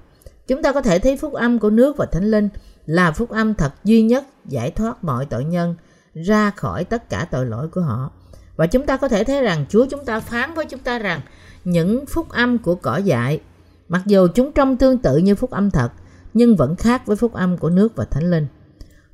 [0.47, 2.49] Chúng ta có thể thấy phúc âm của nước và thánh linh
[2.87, 5.75] là phúc âm thật duy nhất giải thoát mọi tội nhân
[6.15, 8.11] ra khỏi tất cả tội lỗi của họ.
[8.57, 11.21] Và chúng ta có thể thấy rằng Chúa chúng ta phán với chúng ta rằng
[11.65, 13.41] những phúc âm của cỏ dại,
[13.89, 15.93] mặc dù chúng trông tương tự như phúc âm thật,
[16.35, 18.47] nhưng vẫn khác với phúc âm của nước và thánh linh.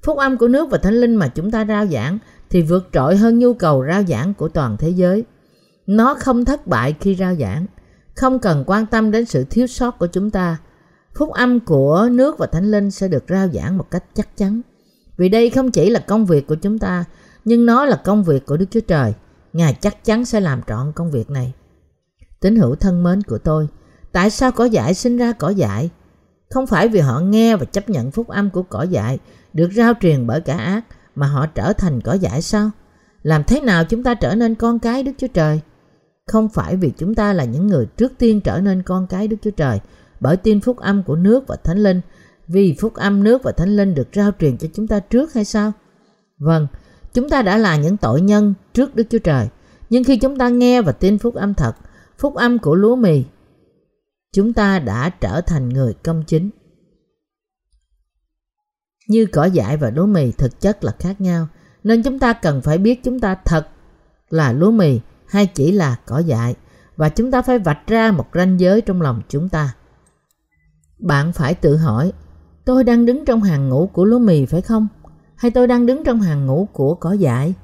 [0.03, 2.19] Phúc âm của nước và thánh linh mà chúng ta rao giảng
[2.51, 5.25] thì vượt trội hơn nhu cầu rao giảng của toàn thế giới.
[5.87, 7.67] Nó không thất bại khi rao giảng,
[8.17, 10.57] không cần quan tâm đến sự thiếu sót của chúng ta.
[11.19, 14.61] Phúc âm của nước và thánh linh sẽ được rao giảng một cách chắc chắn.
[15.17, 17.05] Vì đây không chỉ là công việc của chúng ta,
[17.45, 19.15] nhưng nó là công việc của Đức Chúa Trời.
[19.53, 21.53] Ngài chắc chắn sẽ làm trọn công việc này.
[22.41, 23.69] Tín hữu thân mến của tôi,
[24.13, 25.91] tại sao cỏ dại sinh ra cỏ dại?
[26.51, 29.19] Không phải vì họ nghe và chấp nhận phúc âm của cỏ dại
[29.53, 32.71] được rao truyền bởi cả ác mà họ trở thành cỏ dại sao?
[33.23, 35.61] Làm thế nào chúng ta trở nên con cái Đức Chúa Trời?
[36.27, 39.37] Không phải vì chúng ta là những người trước tiên trở nên con cái Đức
[39.43, 39.81] Chúa Trời
[40.21, 42.01] bởi tin phúc âm của nước và thánh linh
[42.49, 45.45] vì phúc âm nước và thánh linh được rao truyền cho chúng ta trước hay
[45.45, 45.73] sao?
[46.39, 46.67] Vâng,
[47.13, 49.49] chúng ta đã là những tội nhân trước Đức Chúa Trời.
[49.91, 51.73] Nhưng khi chúng ta nghe và tin phúc âm thật,
[52.19, 53.25] phúc âm của lúa mì,
[54.33, 56.51] chúng ta đã trở thành người công chính.
[59.09, 61.49] Như cỏ dại và lúa mì thực chất là khác nhau,
[61.85, 63.69] nên chúng ta cần phải biết chúng ta thật
[64.31, 65.01] là lúa mì
[65.31, 66.55] hay chỉ là cỏ dại
[66.97, 69.75] và chúng ta phải vạch ra một ranh giới trong lòng chúng ta.
[70.99, 72.13] Bạn phải tự hỏi,
[72.65, 74.89] tôi đang đứng trong hàng ngũ của lúa mì phải không?
[75.37, 77.55] Hay tôi đang đứng trong hàng ngũ của cỏ dại?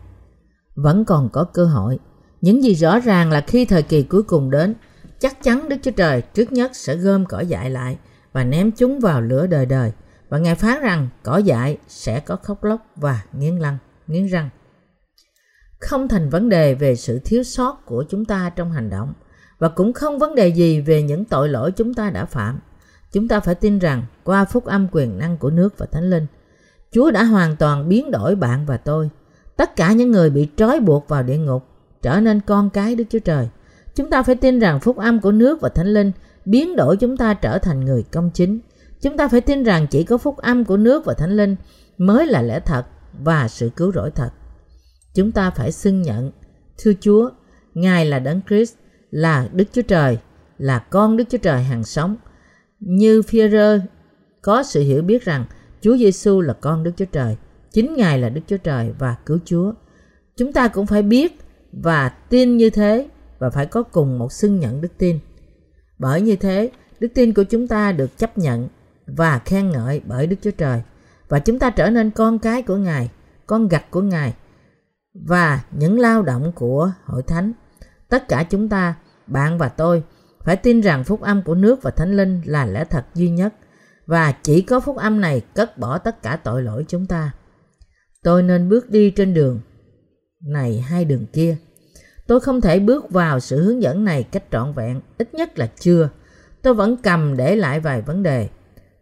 [0.75, 1.99] Vẫn còn có cơ hội.
[2.41, 4.75] Những gì rõ ràng là khi thời kỳ cuối cùng đến,
[5.19, 7.99] chắc chắn Đức Chúa Trời trước nhất sẽ gom cỏ dại lại
[8.33, 9.93] và ném chúng vào lửa đời đời.
[10.29, 14.49] Và Ngài phán rằng cỏ dại sẽ có khóc lóc và nghiến răng, nghiến răng
[15.79, 19.13] không thành vấn đề về sự thiếu sót của chúng ta trong hành động
[19.59, 22.61] và cũng không vấn đề gì về những tội lỗi chúng ta đã phạm.
[23.13, 26.27] Chúng ta phải tin rằng qua phúc âm quyền năng của nước và Thánh Linh,
[26.93, 29.11] Chúa đã hoàn toàn biến đổi bạn và tôi.
[29.57, 31.65] Tất cả những người bị trói buộc vào địa ngục
[32.03, 33.49] trở nên con cái Đức Chúa Trời.
[33.95, 36.13] Chúng ta phải tin rằng phúc âm của nước và Thánh Linh
[36.45, 38.61] biến đổi chúng ta trở thành người công chính.
[39.03, 41.57] Chúng ta phải tin rằng chỉ có phúc âm của nước và Thánh Linh
[41.99, 42.83] mới là lẽ thật
[43.19, 44.31] và sự cứu rỗi thật.
[45.17, 46.31] Chúng ta phải xưng nhận,
[46.79, 47.31] thưa Chúa,
[47.75, 48.75] Ngài là Đấng Christ,
[49.11, 50.19] là Đức Chúa Trời,
[50.59, 52.17] là con Đức Chúa Trời hàng sống.
[52.81, 53.81] Như Phi-rơ
[54.43, 55.45] có sự hiểu biết rằng
[55.81, 57.37] Chúa Giêsu là con Đức Chúa Trời,
[57.73, 59.73] chính Ngài là Đức Chúa Trời và cứu Chúa.
[60.37, 61.39] Chúng ta cũng phải biết
[61.73, 63.09] và tin như thế
[63.39, 65.19] và phải có cùng một xưng nhận đức tin.
[65.99, 68.69] Bởi như thế, đức tin của chúng ta được chấp nhận
[69.07, 70.83] và khen ngợi bởi Đức Chúa Trời
[71.29, 73.11] và chúng ta trở nên con cái của Ngài,
[73.47, 74.35] con gặt của Ngài
[75.25, 77.53] và những lao động của hội thánh.
[78.09, 78.95] Tất cả chúng ta,
[79.27, 80.03] bạn và tôi,
[80.45, 83.55] phải tin rằng phúc âm của nước và thánh linh là lẽ thật duy nhất
[84.07, 87.33] và chỉ có phúc âm này cất bỏ tất cả tội lỗi chúng ta.
[88.23, 89.61] Tôi nên bước đi trên đường
[90.47, 91.57] này hay đường kia.
[92.27, 95.67] Tôi không thể bước vào sự hướng dẫn này cách trọn vẹn, ít nhất là
[95.79, 96.09] chưa.
[96.63, 98.49] Tôi vẫn cầm để lại vài vấn đề.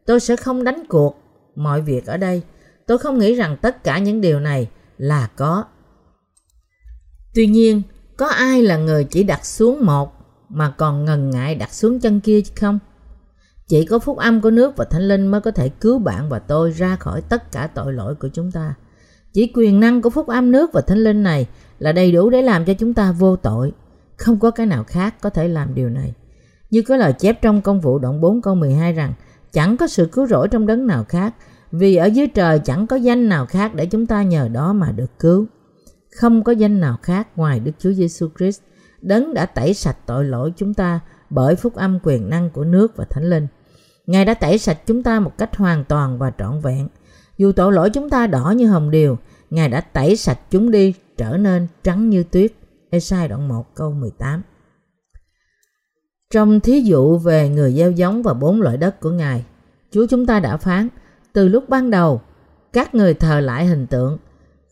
[0.07, 1.19] Tôi sẽ không đánh cuộc
[1.55, 2.43] mọi việc ở đây.
[2.87, 5.65] Tôi không nghĩ rằng tất cả những điều này là có.
[7.35, 7.83] Tuy nhiên,
[8.17, 10.13] có ai là người chỉ đặt xuống một
[10.49, 12.79] mà còn ngần ngại đặt xuống chân kia chứ không?
[13.69, 16.39] Chỉ có phúc âm của nước và thánh linh mới có thể cứu bạn và
[16.39, 18.75] tôi ra khỏi tất cả tội lỗi của chúng ta.
[19.33, 21.47] Chỉ quyền năng của phúc âm nước và thánh linh này
[21.79, 23.73] là đầy đủ để làm cho chúng ta vô tội.
[24.17, 26.15] Không có cái nào khác có thể làm điều này.
[26.71, 29.13] Như có lời chép trong công vụ đoạn 4 câu 12 rằng
[29.53, 31.35] chẳng có sự cứu rỗi trong đấng nào khác
[31.73, 34.93] vì ở dưới trời chẳng có danh nào khác để chúng ta nhờ đó mà
[34.93, 35.47] được cứu.
[36.15, 38.61] Không có danh nào khác ngoài Đức Chúa Giêsu Christ,
[39.01, 41.01] đấng đã tẩy sạch tội lỗi chúng ta
[41.31, 43.47] bởi phúc âm quyền năng của nước và thánh linh.
[44.07, 46.89] Ngài đã tẩy sạch chúng ta một cách hoàn toàn và trọn vẹn.
[47.39, 49.19] Dù tội lỗi chúng ta đỏ như hồng điều,
[49.51, 52.53] Ngài đã tẩy sạch chúng đi trở nên trắng như tuyết.
[52.91, 54.43] Esai đoạn 1 câu 18
[56.31, 59.45] Trong thí dụ về người gieo giống và bốn loại đất của Ngài,
[59.91, 60.89] Chúa chúng ta đã phán,
[61.33, 62.21] từ lúc ban đầu,
[62.73, 64.19] các người thờ lại hình tượng,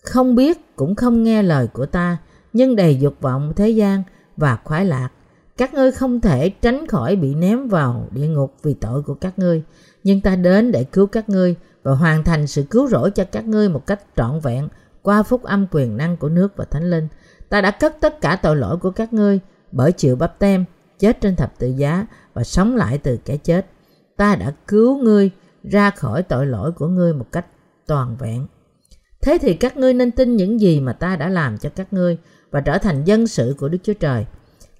[0.02, 2.18] không biết cũng không nghe lời của ta,
[2.52, 4.02] nhưng đầy dục vọng thế gian
[4.36, 5.08] và khoái lạc.
[5.56, 9.38] Các ngươi không thể tránh khỏi bị ném vào địa ngục vì tội của các
[9.38, 9.62] ngươi,
[10.04, 13.44] nhưng ta đến để cứu các ngươi và hoàn thành sự cứu rỗi cho các
[13.44, 14.68] ngươi một cách trọn vẹn
[15.02, 17.08] qua phúc âm quyền năng của nước và thánh linh.
[17.48, 19.40] Ta đã cất tất cả tội lỗi của các ngươi
[19.72, 20.64] bởi chịu bắp tem,
[20.98, 23.66] chết trên thập tự giá và sống lại từ cái chết.
[24.16, 25.30] Ta đã cứu ngươi
[25.64, 27.46] ra khỏi tội lỗi của ngươi một cách
[27.86, 28.46] toàn vẹn.
[29.22, 32.18] Thế thì các ngươi nên tin những gì mà ta đã làm cho các ngươi
[32.50, 34.26] và trở thành dân sự của Đức Chúa Trời.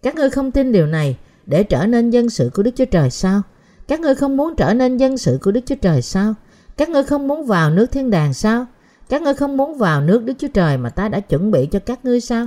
[0.03, 1.16] Các ngươi không tin điều này
[1.47, 3.43] để trở nên dân sự của Đức Chúa Trời sao?
[3.88, 6.34] Các ngươi không muốn trở nên dân sự của Đức Chúa Trời sao?
[6.76, 8.66] Các ngươi không muốn vào nước thiên đàng sao?
[9.09, 11.78] Các ngươi không muốn vào nước Đức Chúa Trời mà ta đã chuẩn bị cho
[11.78, 12.47] các ngươi sao?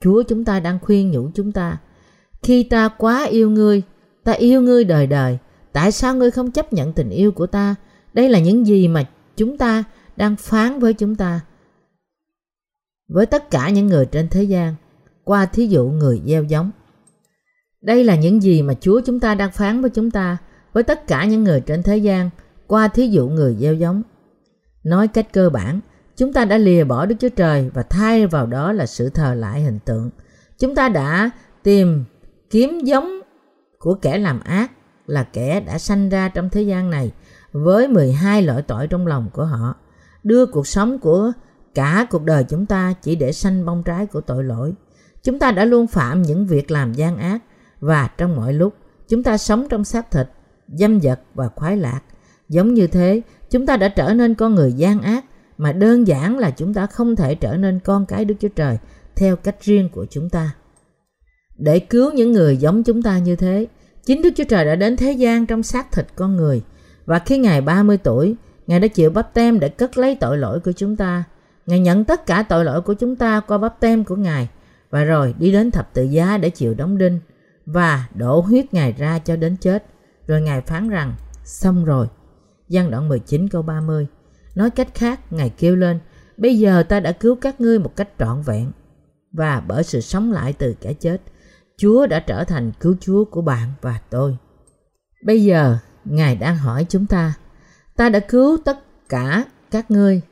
[0.00, 1.78] Chúa chúng ta đang khuyên nhủ chúng ta.
[2.42, 3.82] Khi ta quá yêu ngươi,
[4.24, 5.38] ta yêu ngươi đời đời.
[5.72, 7.74] Tại sao ngươi không chấp nhận tình yêu của ta?
[8.12, 9.04] Đây là những gì mà
[9.36, 9.84] chúng ta
[10.16, 11.40] đang phán với chúng ta.
[13.08, 14.74] Với tất cả những người trên thế gian,
[15.24, 16.70] qua thí dụ người gieo giống.
[17.80, 20.36] Đây là những gì mà Chúa chúng ta đang phán với chúng ta,
[20.72, 22.30] với tất cả những người trên thế gian,
[22.66, 24.02] qua thí dụ người gieo giống.
[24.84, 25.80] Nói cách cơ bản,
[26.16, 29.34] chúng ta đã lìa bỏ Đức Chúa Trời và thay vào đó là sự thờ
[29.34, 30.10] lại hình tượng.
[30.58, 31.30] Chúng ta đã
[31.62, 32.04] tìm
[32.50, 33.20] kiếm giống
[33.78, 34.72] của kẻ làm ác
[35.06, 37.12] là kẻ đã sanh ra trong thế gian này
[37.52, 39.74] với 12 loại tội trong lòng của họ,
[40.26, 41.32] đưa cuộc sống của
[41.74, 44.74] cả cuộc đời chúng ta chỉ để sanh bông trái của tội lỗi.
[45.22, 47.42] Chúng ta đã luôn phạm những việc làm gian ác
[47.80, 48.74] và trong mọi lúc
[49.08, 50.26] chúng ta sống trong xác thịt,
[50.68, 52.00] dâm dật và khoái lạc.
[52.48, 55.24] Giống như thế, chúng ta đã trở nên con người gian ác
[55.58, 58.78] mà đơn giản là chúng ta không thể trở nên con cái Đức Chúa Trời
[59.16, 60.54] theo cách riêng của chúng ta.
[61.56, 63.66] Để cứu những người giống chúng ta như thế,
[64.06, 66.62] chính Đức Chúa Trời đã đến thế gian trong xác thịt con người
[67.04, 68.36] và khi Ngài 30 tuổi,
[68.66, 71.24] Ngài đã chịu bắp tem để cất lấy tội lỗi của chúng ta.
[71.66, 74.48] Ngài nhận tất cả tội lỗi của chúng ta qua bắp tem của Ngài
[74.90, 77.20] và rồi đi đến thập tự giá để chịu đóng đinh
[77.66, 79.84] và đổ huyết Ngài ra cho đến chết.
[80.26, 81.14] Rồi Ngài phán rằng,
[81.44, 82.06] xong rồi.
[82.68, 84.06] Giăng đoạn 19 câu 30
[84.54, 85.98] Nói cách khác, Ngài kêu lên,
[86.36, 88.72] bây giờ ta đã cứu các ngươi một cách trọn vẹn.
[89.32, 91.22] Và bởi sự sống lại từ kẻ chết,
[91.76, 94.36] Chúa đã trở thành cứu Chúa của bạn và tôi.
[95.24, 97.34] Bây giờ, Ngài đang hỏi chúng ta,
[97.96, 98.78] ta đã cứu tất
[99.08, 100.22] cả các ngươi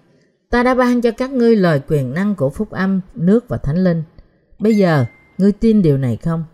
[0.54, 3.84] Ta đã ban cho các ngươi lời quyền năng của phúc âm, nước và thánh
[3.84, 4.02] linh.
[4.58, 5.04] Bây giờ,
[5.38, 6.44] ngươi tin điều này không?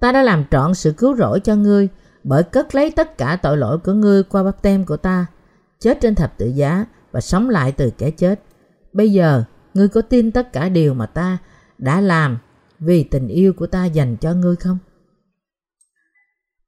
[0.00, 1.88] Ta đã làm trọn sự cứu rỗi cho ngươi
[2.24, 5.26] bởi cất lấy tất cả tội lỗi của ngươi qua bắp tem của ta,
[5.80, 8.40] chết trên thập tự giá và sống lại từ kẻ chết.
[8.92, 9.44] Bây giờ,
[9.74, 11.38] ngươi có tin tất cả điều mà ta
[11.78, 12.38] đã làm
[12.78, 14.78] vì tình yêu của ta dành cho ngươi không?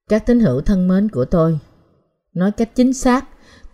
[0.08, 1.58] Các tín hữu thân mến của tôi,
[2.34, 3.24] nói cách chính xác,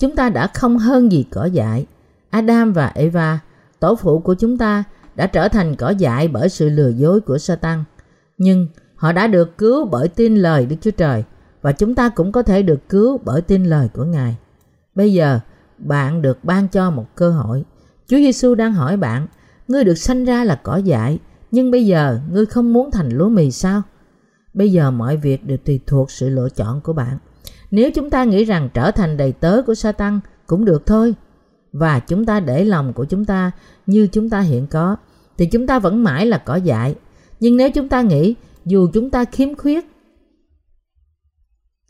[0.01, 1.86] chúng ta đã không hơn gì cỏ dại.
[2.30, 3.40] Adam và Eva,
[3.80, 4.84] tổ phụ của chúng ta,
[5.14, 7.84] đã trở thành cỏ dại bởi sự lừa dối của Satan.
[8.38, 11.24] Nhưng họ đã được cứu bởi tin lời Đức Chúa Trời
[11.62, 14.36] và chúng ta cũng có thể được cứu bởi tin lời của Ngài.
[14.94, 15.40] Bây giờ,
[15.78, 17.64] bạn được ban cho một cơ hội.
[18.07, 19.26] Chúa Giêsu đang hỏi bạn,
[19.68, 21.18] ngươi được sanh ra là cỏ dại,
[21.51, 23.82] nhưng bây giờ ngươi không muốn thành lúa mì sao?
[24.55, 27.18] Bây giờ mọi việc đều tùy thuộc sự lựa chọn của bạn.
[27.71, 31.14] Nếu chúng ta nghĩ rằng trở thành đầy tớ của Satan cũng được thôi,
[31.73, 33.51] và chúng ta để lòng của chúng ta
[33.87, 34.97] như chúng ta hiện có,
[35.39, 36.95] thì chúng ta vẫn mãi là cỏ dại.
[37.41, 39.87] Nhưng nếu chúng ta nghĩ dù chúng ta khiếm khuyết,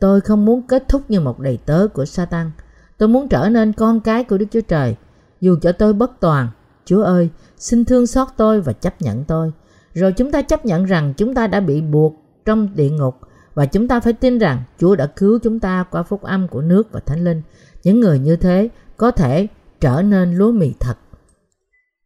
[0.01, 2.51] tôi không muốn kết thúc như một đầy tớ của Satan.
[2.99, 4.97] Tôi muốn trở nên con cái của Đức Chúa Trời.
[5.41, 6.49] Dù cho tôi bất toàn,
[6.85, 9.53] Chúa ơi, xin thương xót tôi và chấp nhận tôi.
[9.95, 12.15] Rồi chúng ta chấp nhận rằng chúng ta đã bị buộc
[12.45, 13.15] trong địa ngục
[13.55, 16.61] và chúng ta phải tin rằng Chúa đã cứu chúng ta qua phúc âm của
[16.61, 17.43] nước và thánh linh.
[17.83, 19.47] Những người như thế có thể
[19.81, 20.95] trở nên lúa mì thật.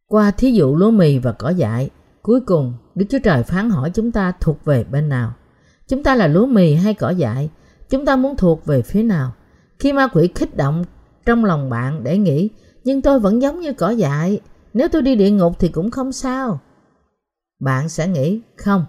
[0.07, 1.89] Qua thí dụ lúa mì và cỏ dại,
[2.21, 5.33] cuối cùng Đức Chúa Trời phán hỏi chúng ta thuộc về bên nào.
[5.87, 7.49] Chúng ta là lúa mì hay cỏ dại?
[7.89, 9.33] Chúng ta muốn thuộc về phía nào?
[9.79, 10.83] Khi ma quỷ kích động
[11.25, 12.49] trong lòng bạn để nghĩ
[12.83, 14.39] nhưng tôi vẫn giống như cỏ dại,
[14.73, 16.59] nếu tôi đi địa ngục thì cũng không sao.
[17.59, 18.85] Bạn sẽ nghĩ không,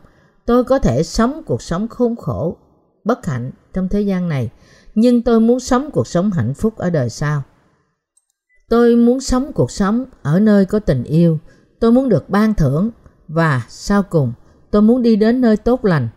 [0.46, 2.56] tôi có thể sống cuộc sống khốn khổ,
[3.04, 4.50] bất hạnh trong thế gian này,
[4.94, 7.42] nhưng tôi muốn sống cuộc sống hạnh phúc ở đời sau.
[8.68, 11.38] Tôi muốn sống cuộc sống ở nơi có tình yêu,
[11.80, 12.90] tôi muốn được ban thưởng
[13.28, 14.32] và sau cùng
[14.70, 16.08] tôi muốn đi đến nơi tốt lành.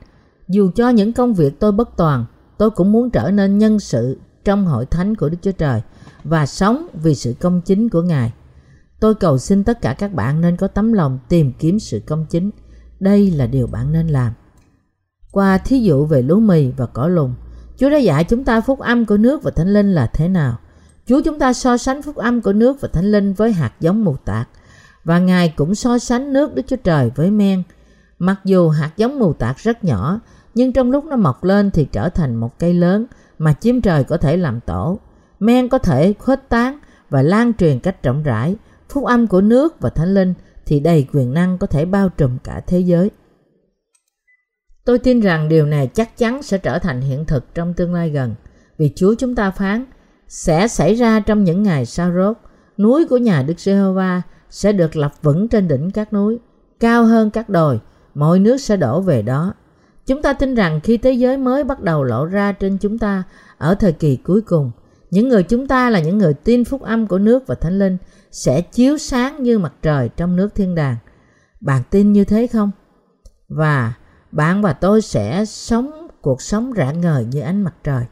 [0.48, 2.26] Dù cho những công việc tôi bất toàn,
[2.58, 5.82] tôi cũng muốn trở nên nhân sự trong hội thánh của Đức Chúa Trời
[6.24, 8.34] và sống vì sự công chính của Ngài.
[9.00, 12.26] Tôi cầu xin tất cả các bạn nên có tấm lòng tìm kiếm sự công
[12.30, 12.52] chính.
[13.00, 14.34] Đây là điều bạn nên làm.
[15.32, 17.34] Qua thí dụ về lúa mì và cỏ lùng,
[17.78, 20.58] Chúa đã dạy chúng ta phúc âm của nước và thánh linh là thế nào.
[21.06, 24.06] Chúa chúng ta so sánh phúc âm của nước và thánh linh với hạt giống
[24.06, 24.48] mù tạt
[25.04, 27.64] và Ngài cũng so sánh nước Đức Chúa Trời với men.
[28.20, 30.20] Mặc dù hạt giống mù tạt rất nhỏ,
[30.54, 33.06] nhưng trong lúc nó mọc lên thì trở thành một cây lớn
[33.38, 35.00] mà chim trời có thể làm tổ.
[35.40, 36.80] Men có thể khuếch tán
[37.10, 38.56] và lan truyền cách rộng rãi.
[38.90, 40.34] Phúc âm của nước và thánh linh
[40.70, 43.12] thì đầy quyền năng có thể bao trùm cả thế giới.
[44.86, 48.10] Tôi tin rằng điều này chắc chắn sẽ trở thành hiện thực trong tương lai
[48.10, 48.36] gần,
[48.78, 49.86] vì Chúa chúng ta phán
[50.28, 52.38] sẽ xảy ra trong những ngày sau rốt.
[52.78, 56.40] Núi của nhà Đức Giê-hô-va sẽ được lập vững trên đỉnh các núi,
[56.80, 57.80] cao hơn các đồi,
[58.14, 59.54] mọi nước sẽ đổ về đó.
[60.06, 63.24] Chúng ta tin rằng khi thế giới mới bắt đầu lộ ra trên chúng ta
[63.58, 64.72] ở thời kỳ cuối cùng,
[65.12, 67.98] những người chúng ta là những người tin phúc âm của nước và thánh linh
[68.32, 70.98] sẽ chiếu sáng như mặt trời trong nước thiên đàng.
[71.62, 72.72] Bạn tin như thế không?
[73.48, 73.94] Và
[74.32, 78.06] bạn và tôi sẽ sống cuộc sống rạng ngời như ánh mặt trời.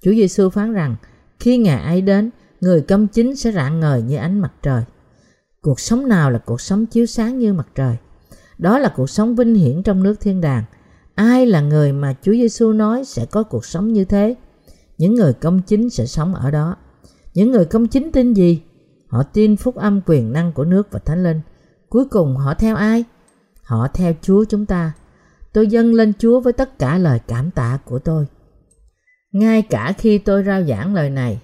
[0.00, 0.96] Chúa Giêsu phán rằng
[1.38, 4.82] khi ngày ấy đến, người công chính sẽ rạng ngời như ánh mặt trời.
[5.60, 7.96] Cuộc sống nào là cuộc sống chiếu sáng như mặt trời?
[8.58, 10.64] Đó là cuộc sống vinh hiển trong nước thiên đàng.
[11.14, 14.34] Ai là người mà Chúa Giêsu nói sẽ có cuộc sống như thế?
[14.98, 16.76] Những người công chính sẽ sống ở đó.
[17.34, 18.62] Những người công chính tin gì?
[19.08, 21.40] Họ tin phúc âm quyền năng của nước và thánh linh.
[21.88, 23.04] Cuối cùng họ theo ai?
[23.62, 24.92] Họ theo Chúa chúng ta.
[25.52, 28.26] Tôi dâng lên Chúa với tất cả lời cảm tạ của tôi.
[29.32, 31.40] Ngay cả khi tôi rao giảng lời này,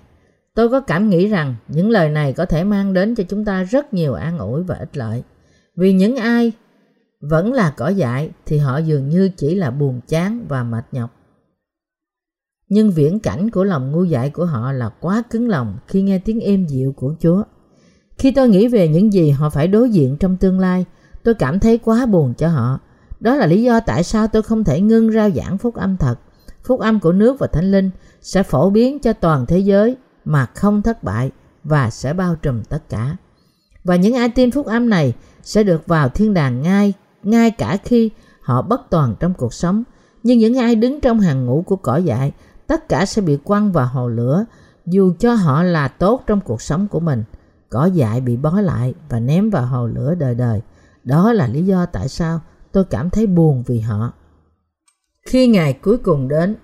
[0.55, 3.63] tôi có cảm nghĩ rằng những lời này có thể mang đến cho chúng ta
[3.63, 5.23] rất nhiều an ủi và ích lợi.
[5.77, 6.53] Vì những ai
[7.21, 11.11] vẫn là cỏ dại thì họ dường như chỉ là buồn chán và mệt nhọc.
[12.69, 16.19] Nhưng viễn cảnh của lòng ngu dại của họ là quá cứng lòng khi nghe
[16.19, 17.43] tiếng êm dịu của Chúa.
[18.19, 20.85] Khi tôi nghĩ về những gì họ phải đối diện trong tương lai,
[21.23, 22.79] tôi cảm thấy quá buồn cho họ.
[23.21, 26.19] Đó là lý do tại sao tôi không thể ngưng rao giảng phúc âm thật.
[26.65, 27.91] Phúc âm của nước và thánh linh
[28.23, 31.31] sẽ phổ biến cho toàn thế giới mà không thất bại
[31.65, 33.17] và sẽ bao trùm tất cả.
[33.85, 36.93] Và những ai tin phúc âm này sẽ được vào thiên đàng ngay
[37.23, 38.11] ngay cả khi
[38.41, 39.83] họ bất toàn trong cuộc sống.
[40.23, 42.33] Nhưng những ai đứng trong hàng ngũ của cỏ dại,
[42.67, 44.45] tất cả sẽ bị quăng vào hồ lửa,
[44.87, 47.25] dù cho họ là tốt trong cuộc sống của mình.
[47.69, 50.61] Cỏ dại bị bó lại và ném vào hồ lửa đời đời.
[51.05, 52.41] Đó là lý do tại sao
[52.73, 54.13] tôi cảm thấy buồn vì họ.
[55.27, 56.57] Khi ngày cuối cùng đến,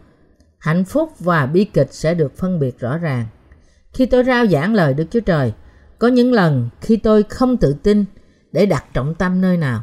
[0.59, 3.27] hạnh phúc và bi kịch sẽ được phân biệt rõ ràng.
[3.93, 5.53] Khi tôi rao giảng lời Đức Chúa Trời,
[5.99, 8.05] Có những lần khi tôi không tự tin
[8.53, 9.83] để đặt trọng tâm nơi nào.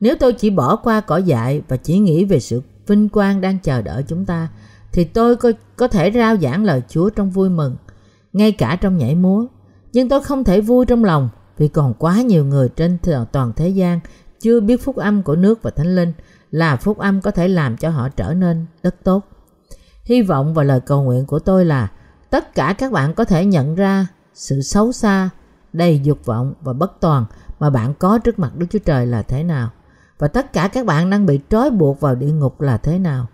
[0.00, 3.58] Nếu tôi chỉ bỏ qua cỏ dại và chỉ nghĩ về sự vinh quang đang
[3.58, 4.48] chờ đợi chúng ta,
[4.92, 7.76] thì tôi có, có thể rao giảng lời Chúa trong vui mừng,
[8.32, 9.46] ngay cả trong nhảy múa.
[9.96, 11.28] Nhưng tôi không thể vui trong lòng
[11.58, 12.98] vì còn quá nhiều người trên
[13.32, 14.00] toàn thế gian
[14.40, 16.12] chưa biết phúc âm của nước và thánh linh
[16.50, 19.24] là phúc âm có thể làm cho họ trở nên đất tốt.
[20.04, 21.90] Hy vọng và lời cầu nguyện của tôi là
[22.30, 25.30] tất cả các bạn có thể nhận ra sự xấu xa,
[25.72, 27.24] đầy dục vọng và bất toàn
[27.58, 29.70] mà bạn có trước mặt Đức Chúa Trời là thế nào
[30.18, 33.26] và tất cả các bạn đang bị trói buộc vào địa ngục là thế nào.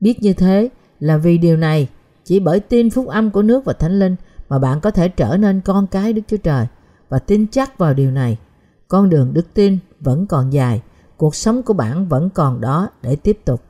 [0.00, 0.68] Biết như thế
[1.00, 1.88] là vì điều này,
[2.24, 4.16] chỉ bởi tin phúc âm của nước và thánh linh
[4.48, 6.66] mà bạn có thể trở nên con cái Đức Chúa Trời
[7.08, 8.38] và tin chắc vào điều này.
[8.88, 10.82] Con đường đức tin vẫn còn dài,
[11.16, 13.62] cuộc sống của bạn vẫn còn đó để tiếp tục.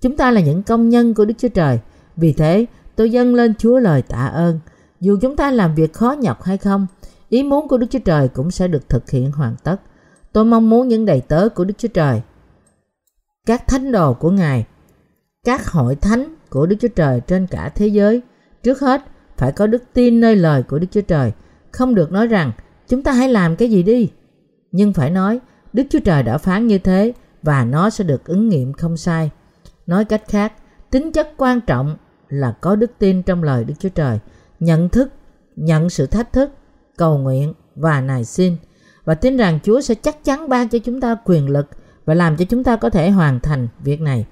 [0.00, 1.80] Chúng ta là những công nhân của Đức Chúa Trời,
[2.16, 2.66] vì thế
[2.96, 4.60] tôi dâng lên Chúa lời tạ ơn.
[5.00, 6.86] Dù chúng ta làm việc khó nhọc hay không,
[7.28, 9.76] ý muốn của Đức Chúa Trời cũng sẽ được thực hiện hoàn tất.
[10.32, 12.22] Tôi mong muốn những đầy tớ của Đức Chúa Trời,
[13.46, 14.66] các thánh đồ của Ngài,
[15.44, 18.22] các hội thánh của Đức Chúa Trời trên cả thế giới,
[18.62, 19.02] trước hết
[19.40, 21.32] phải có đức tin nơi lời của Đức Chúa Trời,
[21.70, 22.52] không được nói rằng
[22.88, 24.10] chúng ta hãy làm cái gì đi,
[24.72, 25.40] nhưng phải nói
[25.72, 27.12] Đức Chúa Trời đã phán như thế
[27.42, 29.30] và nó sẽ được ứng nghiệm không sai.
[29.86, 30.52] Nói cách khác,
[30.90, 31.96] tính chất quan trọng
[32.28, 34.18] là có đức tin trong lời Đức Chúa Trời,
[34.60, 35.12] nhận thức,
[35.56, 36.50] nhận sự thách thức,
[36.96, 38.56] cầu nguyện và nài xin
[39.04, 41.66] và tin rằng Chúa sẽ chắc chắn ban cho chúng ta quyền lực
[42.04, 44.26] và làm cho chúng ta có thể hoàn thành việc này.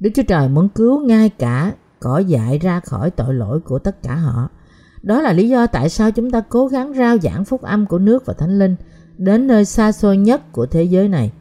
[0.00, 4.02] Đức Chúa Trời muốn cứu ngay cả cỏ dại ra khỏi tội lỗi của tất
[4.02, 4.48] cả họ.
[5.02, 7.98] Đó là lý do tại sao chúng ta cố gắng rao giảng phúc âm của
[7.98, 8.76] nước và thánh linh
[9.16, 11.32] đến nơi xa xôi nhất của thế giới này.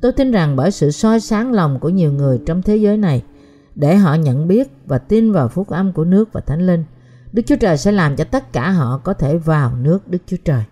[0.00, 3.22] Tôi tin rằng bởi sự soi sáng lòng của nhiều người trong thế giới này,
[3.74, 6.84] để họ nhận biết và tin vào phúc âm của nước và thánh linh,
[7.32, 10.36] Đức Chúa Trời sẽ làm cho tất cả họ có thể vào nước Đức Chúa
[10.44, 10.64] Trời.